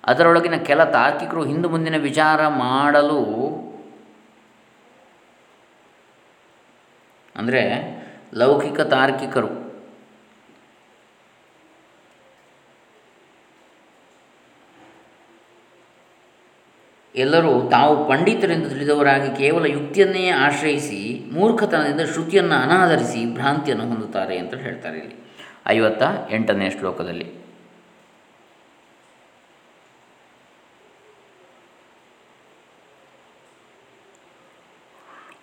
ಅದರೊಳಗಿನ 0.05 0.57
ಕೆಲ 0.57 0.85
ತಾರ್ಕಿಕರು 0.85 1.45
ಹಿಂದು 1.45 1.69
ಮುಂದಿನ 1.69 1.97
ವಿಚಾರ 1.97 2.49
ಮಾಡಲು 2.49 3.21
ಅಂದರೆ 7.37 7.63
ಲೌಕಿಕ 8.35 8.81
ತಾರ್ಕಿಕರು 8.81 9.70
ಎಲ್ಲರೂ 17.15 17.69
ತಾವು 17.69 18.09
ಪಂಡಿತರೆಂದು 18.09 18.69
ತಿಳಿದವರಾಗಿ 18.69 19.37
ಕೇವಲ 19.37 19.67
ಯುಕ್ತಿಯನ್ನೇ 19.67 20.29
ಆಶ್ರಯಿಸಿ 20.29 21.31
ಮೂರ್ಖತನದಿಂದ 21.33 22.01
ಶ್ರುತಿಯನ್ನು 22.01 22.55
ಅನಾದರಿಸಿ 22.55 23.35
ಭ್ರಾಂತಿಯನ್ನು 23.35 23.89
ಹೊಂದುತ್ತಾರೆ 23.89 24.39
ಅಂತ 24.39 24.55
ಹೇಳ್ತಾರೆ 24.55 24.99
ಇಲ್ಲಿ. 24.99 25.15
ಐವತ್ತ 25.67 26.03
ಎಂಟನೇ 26.31 26.71
ಶ್ಲೋಕದಲ್ಲಿ. 26.71 27.41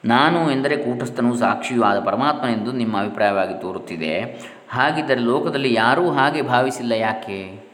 ನಾನು 0.05 0.51
ಎಂದರೆ 0.51 0.77
ಕೂಟಸ್ಥನೂ 0.77 1.35
ಸಾಕ್ಷಿಯೂ 1.35 1.83
ಆದ 1.83 1.99
ಪರಮಾತ್ಮನೆಂದು 1.99 2.71
ನಿಮ್ಮ 2.71 3.01
ಅಭಿಪ್ರಾಯವಾಗಿ 3.01 3.61
ತೋರುತ್ತಿದೆ. 3.61 4.21
ಹಾಗಿದ್ದರೆ 4.69 5.19
ಲೋಕದಲ್ಲಿ 5.19 5.73
ಯಾರೂ 5.73 6.09
ಹಾಗೆ 6.09 6.41
ಭಾವಿಸಿಲ್ಲ 6.41 6.91
ಯಾಕೆ? 6.91 7.66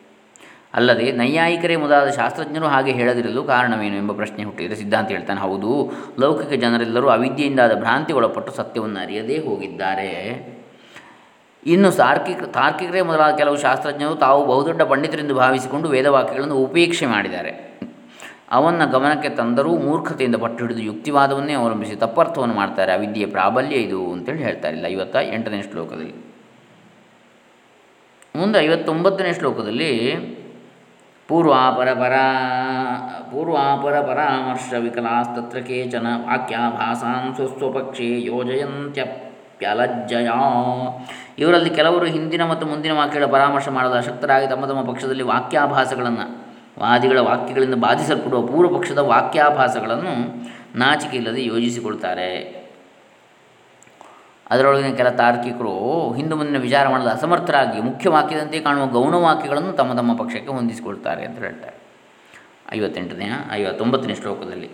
ಅಲ್ಲದೆ 0.74 1.12
ನೈಯಾಯಿಕರೇ 1.12 1.76
ಮೊದಲಾದ 1.76 2.10
ಶಾಸ್ತ್ರಜ್ಞರು 2.10 2.68
ಹಾಗೆ 2.68 2.92
ಹೇಳದಿರಲು 2.92 3.44
ಕಾರಣವೇನು 3.44 3.96
ಎಂಬ 3.96 4.12
ಪ್ರಶ್ನೆ 4.12 4.44
ಹುಟ್ಟಿದರೆ 4.44 4.76
ಸಿದ್ಧಾಂತ 4.76 5.10
ಹೇಳ್ತಾನೆ, 5.12 5.40
ಹೌದು. 5.40 5.72
ಲೌಕಿಕ 6.20 6.60
ಜನರೆಲ್ಲರೂ 6.60 7.08
ಅವಿದ್ಯೆಯಿಂದಾದ 7.08 7.74
ಭ್ರಾಂತಿ 7.80 8.14
ಒಳಪಟ್ಟು 8.14 8.52
ಸತ್ಯವನ್ನು 8.52 9.00
ಅರಿಯದೇ 9.00 9.38
ಹೋಗಿದ್ದಾರೆ. 9.38 10.10
ಇನ್ನು 11.66 11.92
ತಾರ್ಕಿಕ 11.92 12.44
ತಾರ್ಕಿಕರೇ 12.44 13.02
ಮೊದಲಾದ 13.02 13.34
ಕೆಲವು 13.36 13.58
ಶಾಸ್ತ್ರಜ್ಞರು 13.58 14.16
ತಾವು 14.16 14.40
ಬಹುದೊಡ್ಡ 14.46 14.82
ಪಂಡಿತರೆಂದು 14.82 15.36
ಭಾವಿಸಿಕೊಂಡು 15.36 15.90
ವೇದವಾಕ್ಯಗಳನ್ನು 15.90 16.56
ಉಪೇಕ್ಷೆ 16.56 17.06
ಮಾಡಿದ್ದಾರೆ. 17.06 17.52
ಅವನ್ನು 18.52 18.86
ಗಮನಕ್ಕೆ 18.92 19.30
ತಂದರೂ 19.30 19.72
ಮೂರ್ಖತೆಯಿಂದ 19.78 20.38
ಪಟ್ಟು 20.42 20.60
ಹಿಡಿದು 20.64 20.82
ಯುಕ್ತಿವಾದವನ್ನೇ 20.82 21.54
ಅವಲಂಬಿಸಿ 21.54 21.96
ತಪ್ಪರ್ಥವನ್ನು 21.96 22.56
ಮಾಡ್ತಾರೆ. 22.56 22.92
ಅವಿದ್ಯೆಯ 22.94 23.28
ಪ್ರಾಬಲ್ಯ 23.28 23.76
ಇದು 23.76 24.00
ಅಂತೇಳಿ 24.12 24.44
ಹೇಳ್ತಾರೆ. 24.44 24.74
ಇಲ್ಲ 24.76 24.88
ಐವತ್ತ 24.88 25.16
ಎಂಟನೇ 25.36 25.62
ಶ್ಲೋಕದಲ್ಲಿ. 25.62 26.14
ಮುಂದೆ 28.36 28.60
ಐವತ್ತೊಂಬತ್ತನೇ 28.60 29.34
ಶ್ಲೋಕದಲ್ಲಿ 29.34 29.92
ಪೂರ್ವಾಪರ 31.28 32.14
ಪೂರ್ವಾಪರ 33.32 34.02
ಪರಾಮರ್ಶ 34.02 34.74
ವಿಕಲಾಸ್ತತ್ರ 34.80 35.60
ಕೇಚನ 35.60 36.08
ವಾಕ್ಯಾಭಾಸಾನ್ 36.26 37.36
ಸ್ವಸ್ವಪಕ್ಷೇ 37.36 38.22
ಯೋಜಯಂತ್ಯಪ್ಯಲಜ್ಜಯ. 38.22 40.30
ಇವರಲ್ಲಿ 41.40 41.70
ಕೆಲವರು 41.70 42.06
ಹಿಂದಿನ 42.06 42.44
ಮತ್ತು 42.44 42.68
ಮುಂದಿನ 42.68 42.92
ವಾಕ್ಯಗಳ 42.92 43.26
ಪರಾಮರ್ಶ 43.26 43.68
ಮಾಡಲು 43.68 43.94
ಅಶಕ್ತರಾಗಿ 43.94 44.48
ತಮ್ಮ 44.48 44.66
ತಮ್ಮ 44.66 44.82
ಪಕ್ಷದಲ್ಲಿ 44.82 45.24
ವಾಕ್ಯಾಭಾಸಗಳನ್ನು, 45.24 46.54
ವಾದಿಗಳ 46.80 47.20
ವಾಕ್ಯಗಳಿಂದ 47.20 47.76
ಬಾಧಿಸಲ್ಪಡುವ 47.76 48.42
ಪೂರ್ವ 48.42 48.78
ಪಕ್ಷದ 48.78 48.98
ವಾಕ್ಯಾಭಾಸಗಳನ್ನು 48.98 50.44
ನಾಚಿಕೆ 50.80 51.18
ಇಲ್ಲದೆ 51.18 51.46
ಯೋಜಿಸಿಕೊಳ್ತಾರೆ. 51.46 52.63
ಅದರೊಳಗಿನ 54.54 54.96
ಕೆಲ 54.96 55.10
ತಾರ್ಕಿಕರು 55.10 56.14
ಹಿಂದೂ 56.14 56.36
ಮುಂದಿನ 56.36 56.62
ವಿಚಾರ 56.62 56.88
ಮಾಡಲು 56.88 57.10
ಅಸಮರ್ಥರಾಗಿ 57.10 57.82
ಮುಖ್ಯ 57.82 58.10
ವಾಕ್ಯದಂತೆ 58.10 58.60
ಕಾಣುವ 58.60 58.86
ಗೌಣ 58.86 59.16
ವಾಕ್ಯಗಳನ್ನು 59.16 59.74
ತಮ್ಮ 59.74 59.94
ತಮ್ಮ 59.94 60.16
ಪಕ್ಷಕ್ಕೆ 60.16 60.52
ಹೊಂದಿಸಿಕೊಳ್ತಾರೆ 60.52 61.26
ಅಂತ 61.26 61.40
ಹೇಳ್ತಾರೆ. 61.40 61.76
ಐವತ್ತೆಂಟನೇ 62.76 63.30
ಐವತ್ತೊಂಬತ್ತನೇ 63.52 64.16
ಶ್ಲೋಕದಲ್ಲಿ. 64.16 64.70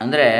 ಅಂದರೆ, 0.00 0.38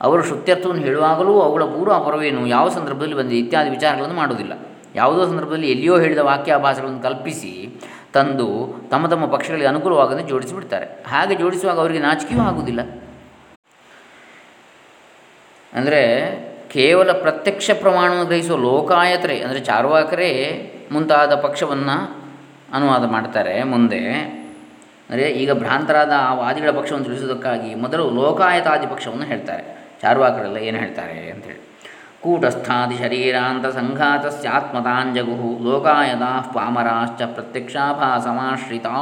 ಅವರು 0.00 0.22
ಶ್ರುತ್ಯರ್ಥವನ್ನು 0.22 0.82
ಹೇಳುವಾಗಲೂ 0.82 1.40
ಅವುಗಳ 1.40 1.64
ಪೂರ್ವ 1.64 1.92
ಅಪರವೇನು 1.92 2.46
ಯಾವ 2.46 2.68
ಸಂದರ್ಭದಲ್ಲಿ 2.68 3.14
ಬಂದಿದೆ 3.14 3.38
ಇತ್ಯಾದಿ 3.38 3.70
ವಿಚಾರಗಳನ್ನು 3.70 4.14
ಮಾಡುವುದಿಲ್ಲ. 4.14 4.52
ಯಾವುದೋ 4.94 5.26
ಸಂದರ್ಭದಲ್ಲಿ 5.26 5.70
ಎಲ್ಲಿಯೋ 5.70 5.98
ಹೇಳಿದ 5.98 6.18
ವಾಕ್ಯಾಭಾಸಗಳನ್ನು 6.18 7.00
ಕಲ್ಪಿಸಿ 7.00 7.80
ತಂದು 8.12 8.74
ತಮ್ಮ 8.90 9.06
ತಮ್ಮ 9.06 9.26
ಪಕ್ಷಗಳಿಗೆ 9.26 9.66
ಅನುಕೂಲವಾಗದೆ 9.66 10.22
ಜೋಡಿಸಿಬಿಡ್ತಾರೆ. 10.22 11.04
ಹಾಗೆ 11.08 11.34
ಜೋಡಿಸುವಾಗ 11.34 11.78
ಅವರಿಗೆ 11.78 12.00
ನಾಚಿಕೆಯೂ 12.00 12.42
ಆಗುವುದಿಲ್ಲ. 12.42 13.01
ಅಂದರೆ 15.72 16.02
ಕೇವಲ 16.74 17.10
ಪ್ರತ್ಯಕ್ಷ 17.24 17.70
ಪ್ರಮಾಣವನ್ನು 17.80 18.26
ಗ್ರಹಿಸುವ 18.30 18.56
ಲೋಕಾಯತರೆ, 18.68 19.36
ಅಂದರೆ 19.44 19.60
ಚಾರ್ವಾಕರೇ 19.70 20.30
ಮುಂತಾದ 20.92 21.34
ಪಕ್ಷವನ್ನು 21.46 21.96
ಅನುವಾದ 22.76 23.04
ಮಾಡ್ತಾರೆ 23.14 23.54
ಮುಂದೆ. 23.72 24.00
ಅಂದರೆ 25.08 25.24
ಈಗ 25.42 25.50
ಭ್ರಾಂತರಾದ 25.62 26.14
ಆ 26.28 26.30
ವಾದಿಗಳ 26.34 26.70
ಪಕ್ಷವನ್ನು 26.78 27.06
ತಿಳಿಸುವುದಕ್ಕಾಗಿ 27.08 27.70
ಮೊದಲು 27.84 28.04
ಲೋಕಾಯತಾದಿ 28.20 28.86
ಪಕ್ಷವನ್ನು 28.92 29.26
ಹೇಳ್ತಾರೆ. 29.32 29.64
ಚಾರ್ವಾಕರೆಲ್ಲ 30.02 30.58
ಏನು 30.68 30.78
ಹೇಳ್ತಾರೆ 30.82 31.18
ಅಂತೇಳಿ 31.32 31.60
ಕೂಟಸ್ಥಾದಿ 32.22 32.96
ಶರೀರಾಂತ 33.02 33.66
ಸಂಘಾತಸ್ಯಾತ್ಮತಾಂಜಗು 33.76 35.50
ಲೋಕಾಯತಾ 35.66 36.30
ಪಾಮರಾಶ್ಚ 36.54 37.22
ಪ್ರತ್ಯಕ್ಷಾಭಾಸಮಾಶ್ರಿತಾ. 37.36 38.94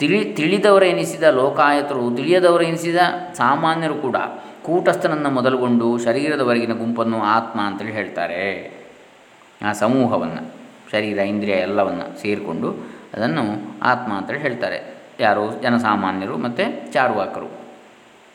ತಿಳಿ 0.00 0.20
ತಿಳಿದವರೆನಿಸಿದ 0.38 1.24
ಲೋಕಾಯತರು 1.40 2.04
ತಿಳಿಯದವರೆನಿಸಿದ 2.18 3.00
ಸಾಮಾನ್ಯರು 3.40 3.96
ಕೂಡ 4.06 4.16
ಕೂಟಸ್ಥನನ್ನು 4.70 5.30
ಮೊದಲುಗೊಂಡು 5.30 5.98
ಶರೀರದವರೆಗಿನ 5.98 6.72
ಗುಂಪನ್ನು 6.72 7.22
ಆತ್ಮ 7.22 7.60
ಅಂತೇಳಿ 7.60 7.92
ಹೇಳ್ತಾರೆ. 7.92 8.72
ಆ 9.62 9.72
ಸಮೂಹವನ್ನು, 9.72 10.54
ಶರೀರ, 10.92 11.18
ಇಂದ್ರಿಯ 11.18 11.54
ಎಲ್ಲವನ್ನು 11.54 12.20
ಸೇರಿಕೊಂಡು 12.20 12.68
ಅದನ್ನು 13.14 13.42
ಆತ್ಮ 13.82 14.12
ಅಂತೇಳಿ 14.12 14.40
ಹೇಳ್ತಾರೆ. 14.40 14.78
ಯಾರು? 15.20 15.62
ಜನಸಾಮಾನ್ಯರು 15.62 16.36
ಮತ್ತು 16.36 16.92
ಚಾರುವಾಕರು, 16.92 17.48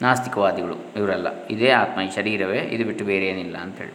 ನಾಸ್ತಿಕವಾದಿಗಳು, 0.01 0.75
ಇವರೆಲ್ಲ. 0.95 1.47
ಇದೇ 1.47 1.69
ಆತ್ಮ, 1.69 2.01
ಈ 2.01 2.15
ಶರೀರವೇ, 2.15 2.57
ಇದು 2.57 2.83
ಬಿಟ್ಟು 2.83 3.05
ಬೇರೆ 3.05 3.25
ಏನಿಲ್ಲ 3.25 3.57
ಅಂಥೇಳಿ 3.57 3.93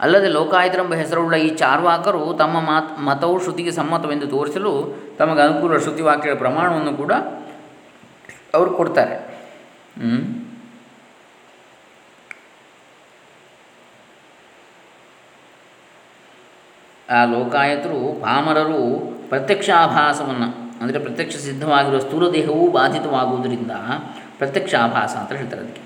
ಅಲ್ಲದೆ 0.00 0.28
ಲೋಕಾಯುತರೆಂಬ 0.28 0.94
ಹೆಸರುಳ್ಳ 0.94 1.34
ಈ 1.34 1.48
ಚಾರ್ವಾಕರು 1.54 2.34
ತಮ್ಮ 2.34 2.60
ಮಾತ್ 2.60 3.00
ಮತವು 3.00 3.42
ಶ್ರುತಿಗೆ 3.42 3.70
ಸಮ್ಮತವೆಂದು 3.70 4.26
ತೋರಿಸಲು 4.26 4.72
ತಮಗೆ 5.18 5.40
ಅನುಕೂಲ 5.40 5.78
ಶ್ರುತಿವಾಕ್ಯಗಳ 5.78 6.38
ಪ್ರಮಾಣವನ್ನು 6.38 6.92
ಕೂಡ 6.92 7.12
ಅವರು 8.54 8.70
ಕೊಡ್ತಾರೆ. 8.70 9.35
ಆ 17.08 17.18
ಲೋಕಾಯತರು 17.32 17.98
ಪಾಮರರು 18.22 18.80
ಪ್ರತ್ಯಕ್ಷಾಭಾಸವನ್ನು, 19.30 20.48
ಅಂದರೆ 20.82 20.98
ಪ್ರತ್ಯಕ್ಷ 21.04 21.36
ಸಿದ್ಧವಾಗಿರುವ 21.46 22.00
ಸ್ಥೂಲ 22.06 22.24
ದೇಹವೂ 22.36 22.64
ಬಾಧಿತವಾಗುವುದರಿಂದ 22.78 23.74
ಪ್ರತ್ಯಕ್ಷ 24.40 24.72
ಆಭಾಸ 24.86 25.12
ಅಂತ 25.20 25.32
ಹೇಳ್ತಾರೆ 25.40 25.62
ಅದಕ್ಕೆ. 25.64 25.82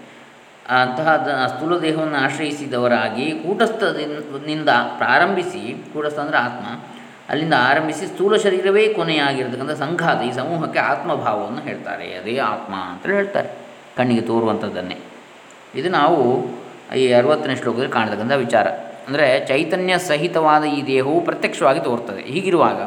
ಅಂತಹ 0.79 1.09
ಸ್ಥೂಲ 1.53 1.73
ದೇಹವನ್ನು 1.85 2.19
ಆಶ್ರಯಿಸಿದವರಾಗಿ 2.27 3.27
ಕೂಟಸ್ಥದಿಂದ 3.43 4.71
ಪ್ರಾರಂಭಿಸಿ, 5.03 5.63
ಕೂಟಸ್ಥ 5.93 6.21
ಅಂದರೆ 6.25 6.39
ಆತ್ಮ, 6.47 6.67
ಅಲ್ಲಿಂದ 7.31 7.57
ಆರಂಭಿಸಿ 7.71 8.05
ಸ್ಥೂಲ 8.13 8.35
ಶರೀರವೇ 8.45 8.85
ಕೊನೆಯಾಗಿರತಕ್ಕಂಥ 8.99 9.75
ಸಂಘಾತ, 9.85 10.21
ಈ 10.29 10.33
ಸಮೂಹಕ್ಕೆ 10.41 10.81
ಆತ್ಮಭಾವವನ್ನು 10.93 11.63
ಹೇಳ್ತಾರೆ. 11.69 12.07
ಅದೇ 12.21 12.37
ಆತ್ಮ 12.53 12.75
ಅಂತ 12.93 13.07
ಹೇಳ್ತಾರೆ. 13.19 13.51
ಕಣ್ಣಿಗೆ 14.01 14.25
ತೋರುವಂಥದ್ದನ್ನೇ. 14.31 14.99
ಇದು 15.75 15.89
ನಾವು 15.99 16.19
ಈ 16.97 17.05
ಅರವತ್ತನೇ 17.13 17.57
ಶ್ಲೋಕದಲ್ಲಿ 17.57 17.93
ಕಾಣತಕ್ಕಂಥ 17.93 18.37
ವಿಚಾರ. 18.47 18.69
ಅಂದರೆ 19.07 19.27
ಚೈತನ್ಯ 19.49 19.95
ಸಹಿತವಾದ 19.99 20.65
ಈ 20.65 20.81
ದೇಹವು 20.87 21.21
ಪ್ರತ್ಯಕ್ಷವಾಗಿ 21.21 21.81
ತೋರ್ತದೆ 21.81 22.23
ಹೀಗಿರುವಾಗ 22.23 22.81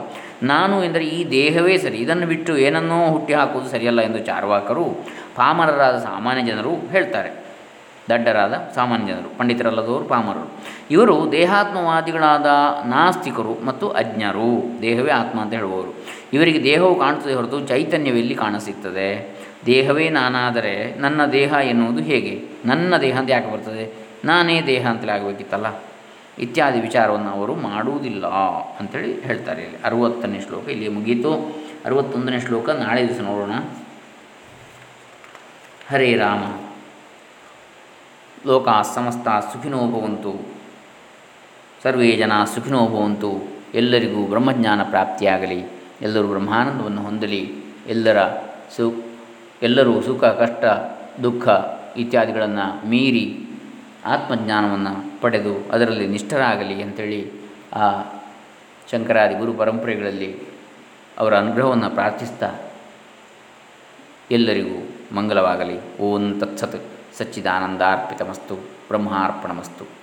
ನಾನು 0.44 0.76
ಎಂದರೆ 0.84 1.06
ಈ 1.06 1.20
ದೇಹವೇ 1.32 1.76
ಸರಿ, 1.78 1.98
ಇದನ್ನು 1.98 2.26
ಬಿಟ್ಟು 2.28 2.52
ಏನನ್ನೋ 2.58 3.00
ಹುಟ್ಟಿ 3.08 3.34
ಹಾಕುವುದು 3.34 3.70
ಸರಿಯಲ್ಲ 3.70 4.02
ಎಂದು 4.02 4.20
ಚಾರ್ವಾಕರು 4.20 4.86
ಪಾಮರರಾದ 5.36 5.98
ಸಾಮಾನ್ಯ 6.00 6.42
ಜನರು 6.52 6.74
ಹೇಳ್ತಾರೆ. 6.92 7.32
ದಡ್ಡರಾದ 8.10 8.56
ಸಾಮಾನ್ಯ 8.76 9.06
ಜನರು, 9.14 9.30
ಪಂಡಿತರಲ್ಲದವರು 9.38 10.06
ಪಾಮರರು. 10.06 10.48
ಇವರು 10.92 11.16
ದೇಹಾತ್ಮವಾದಿಗಳಾದ 11.32 12.48
ನಾಸ್ತಿಕರು 12.88 13.54
ಮತ್ತು 13.66 13.86
ಅಜ್ಞರು. 14.02 14.50
ದೇಹವೇ 14.82 15.12
ಆತ್ಮ 15.12 15.38
ಅಂತ 15.42 15.54
ಹೇಳುವವರು. 15.54 15.92
ಇವರಿಗೆ 16.34 16.60
ದೇಹವು 16.64 16.96
ಕಾಣುತ್ತದೆ 16.96 17.34
ಹೊರತು 17.34 17.60
ಚೈತನ್ಯವೆಲ್ಲಿ 17.68 18.36
ಕಾಣಸಿಗ್ತದೆ. 18.36 19.10
ದೇಹವೇ 19.66 20.10
ನಾನಾದರೆ 20.10 20.96
ನನ್ನ 20.96 21.26
ದೇಹ 21.26 21.54
ಎನ್ನುವುದು 21.54 22.04
ಹೇಗೆ? 22.04 22.42
ನನ್ನ 22.66 22.98
ದೇಹ 22.98 23.20
ಅಂತ 23.20 23.32
ಯಾಕೆ 23.32 23.54
ಬರ್ತದೆ? 23.54 23.94
ನಾನೇ 24.26 24.62
ದೇಹ 24.62 24.88
ಅಂತಲೇ 24.88 25.12
ಆಗಬೇಕಿತ್ತಲ್ಲ? 25.12 25.82
ಇತ್ಯಾದಿ 26.40 26.82
ವಿಚಾರವನ್ನು 26.82 27.30
ಅವರು 27.30 27.56
ಮಾಡುವುದಿಲ್ಲ 27.56 28.28
ಅಂಥೇಳಿ 28.80 29.22
ಹೇಳ್ತಾರೆ 29.22 29.64
ಇಲ್ಲಿ. 29.64 29.78
ಅರುವತ್ತನೇ 29.86 30.42
ಶ್ಲೋಕ 30.42 30.70
ಇಲ್ಲಿ 30.70 30.88
ಮುಗೀತು. 30.88 31.56
ಅರುವತ್ತೊಂದನೇ 31.86 32.40
ಶ್ಲೋಕ 32.40 32.70
ನಾಳೆ 32.70 33.08
ದಿವಸ 33.08 33.22
ನೋಡೋಣ. 33.22 33.52
ಹರೇ 35.90 36.16
ರಾಮ. 36.16 36.60
ಲೋಕ 38.48 38.70
ಸಮಸ್ತ 38.96 39.28
ಸುಖಿನೋ 39.54 39.78
ಭವಂತು. 39.78 40.56
ಸರ್ವೇ 41.84 42.12
ಜನ 42.12 42.44
ಸುಖಿನೋ 42.56 42.88
ಭವಂತು. 42.88 43.62
ಎಲ್ಲರಿಗೂ 43.74 44.28
ಬ್ರಹ್ಮಜ್ಞಾನ 44.28 44.84
ಪ್ರಾಪ್ತಿಯಾಗಲಿ. 44.84 45.66
ಎಲ್ಲರೂ 46.02 46.28
ಬ್ರಹ್ಮಾನಂದವನ್ನು 46.28 47.04
ಹೊಂದಲಿ. 47.04 47.54
ಎಲ್ಲರ 47.88 48.24
ಸು 48.76 49.13
ಎಲ್ಲರೂ 49.64 50.02
ಸುಖ, 50.02 50.24
ಕಷ್ಟ, 50.24 50.66
ದುಃಖ 51.24 51.48
ಇತ್ಯಾದಿಗಳನ್ನು 51.98 52.90
ಮೀರಿ 52.90 53.48
ಆತ್ಮಜ್ಞಾನವನ್ನು 54.06 55.22
ಪಡೆದು 55.22 55.72
ಅದರಲ್ಲಿ 55.72 56.08
ನಿಷ್ಠರಾಗಲಿ 56.08 56.84
ಅಂಥೇಳಿ 56.84 57.32
ಆ 57.74 58.02
ಶಂಕರಾದಿ 58.92 59.36
ಗುರು 59.36 59.54
ಪರಂಪರೆಗಳಲ್ಲಿ 59.54 60.38
ಅವರ 61.18 61.38
ಅನುಗ್ರಹವನ್ನು 61.38 61.90
ಪ್ರಾರ್ಥಿಸ್ತಾ 61.90 62.52
ಎಲ್ಲರಿಗೂ 64.32 64.90
ಮಂಗಲವಾಗಲಿ. 65.16 65.98
ಓಂ 66.00 66.40
ತತ್ಸತ್ 66.40 66.84
ಸಚ್ಚಿದಾನಂದಾರ್ಪಿತಮಸ್ತು, 67.18 68.56
ಬ್ರಹ್ಮಾರ್ಪಣಮಸ್ತು. 68.56 70.03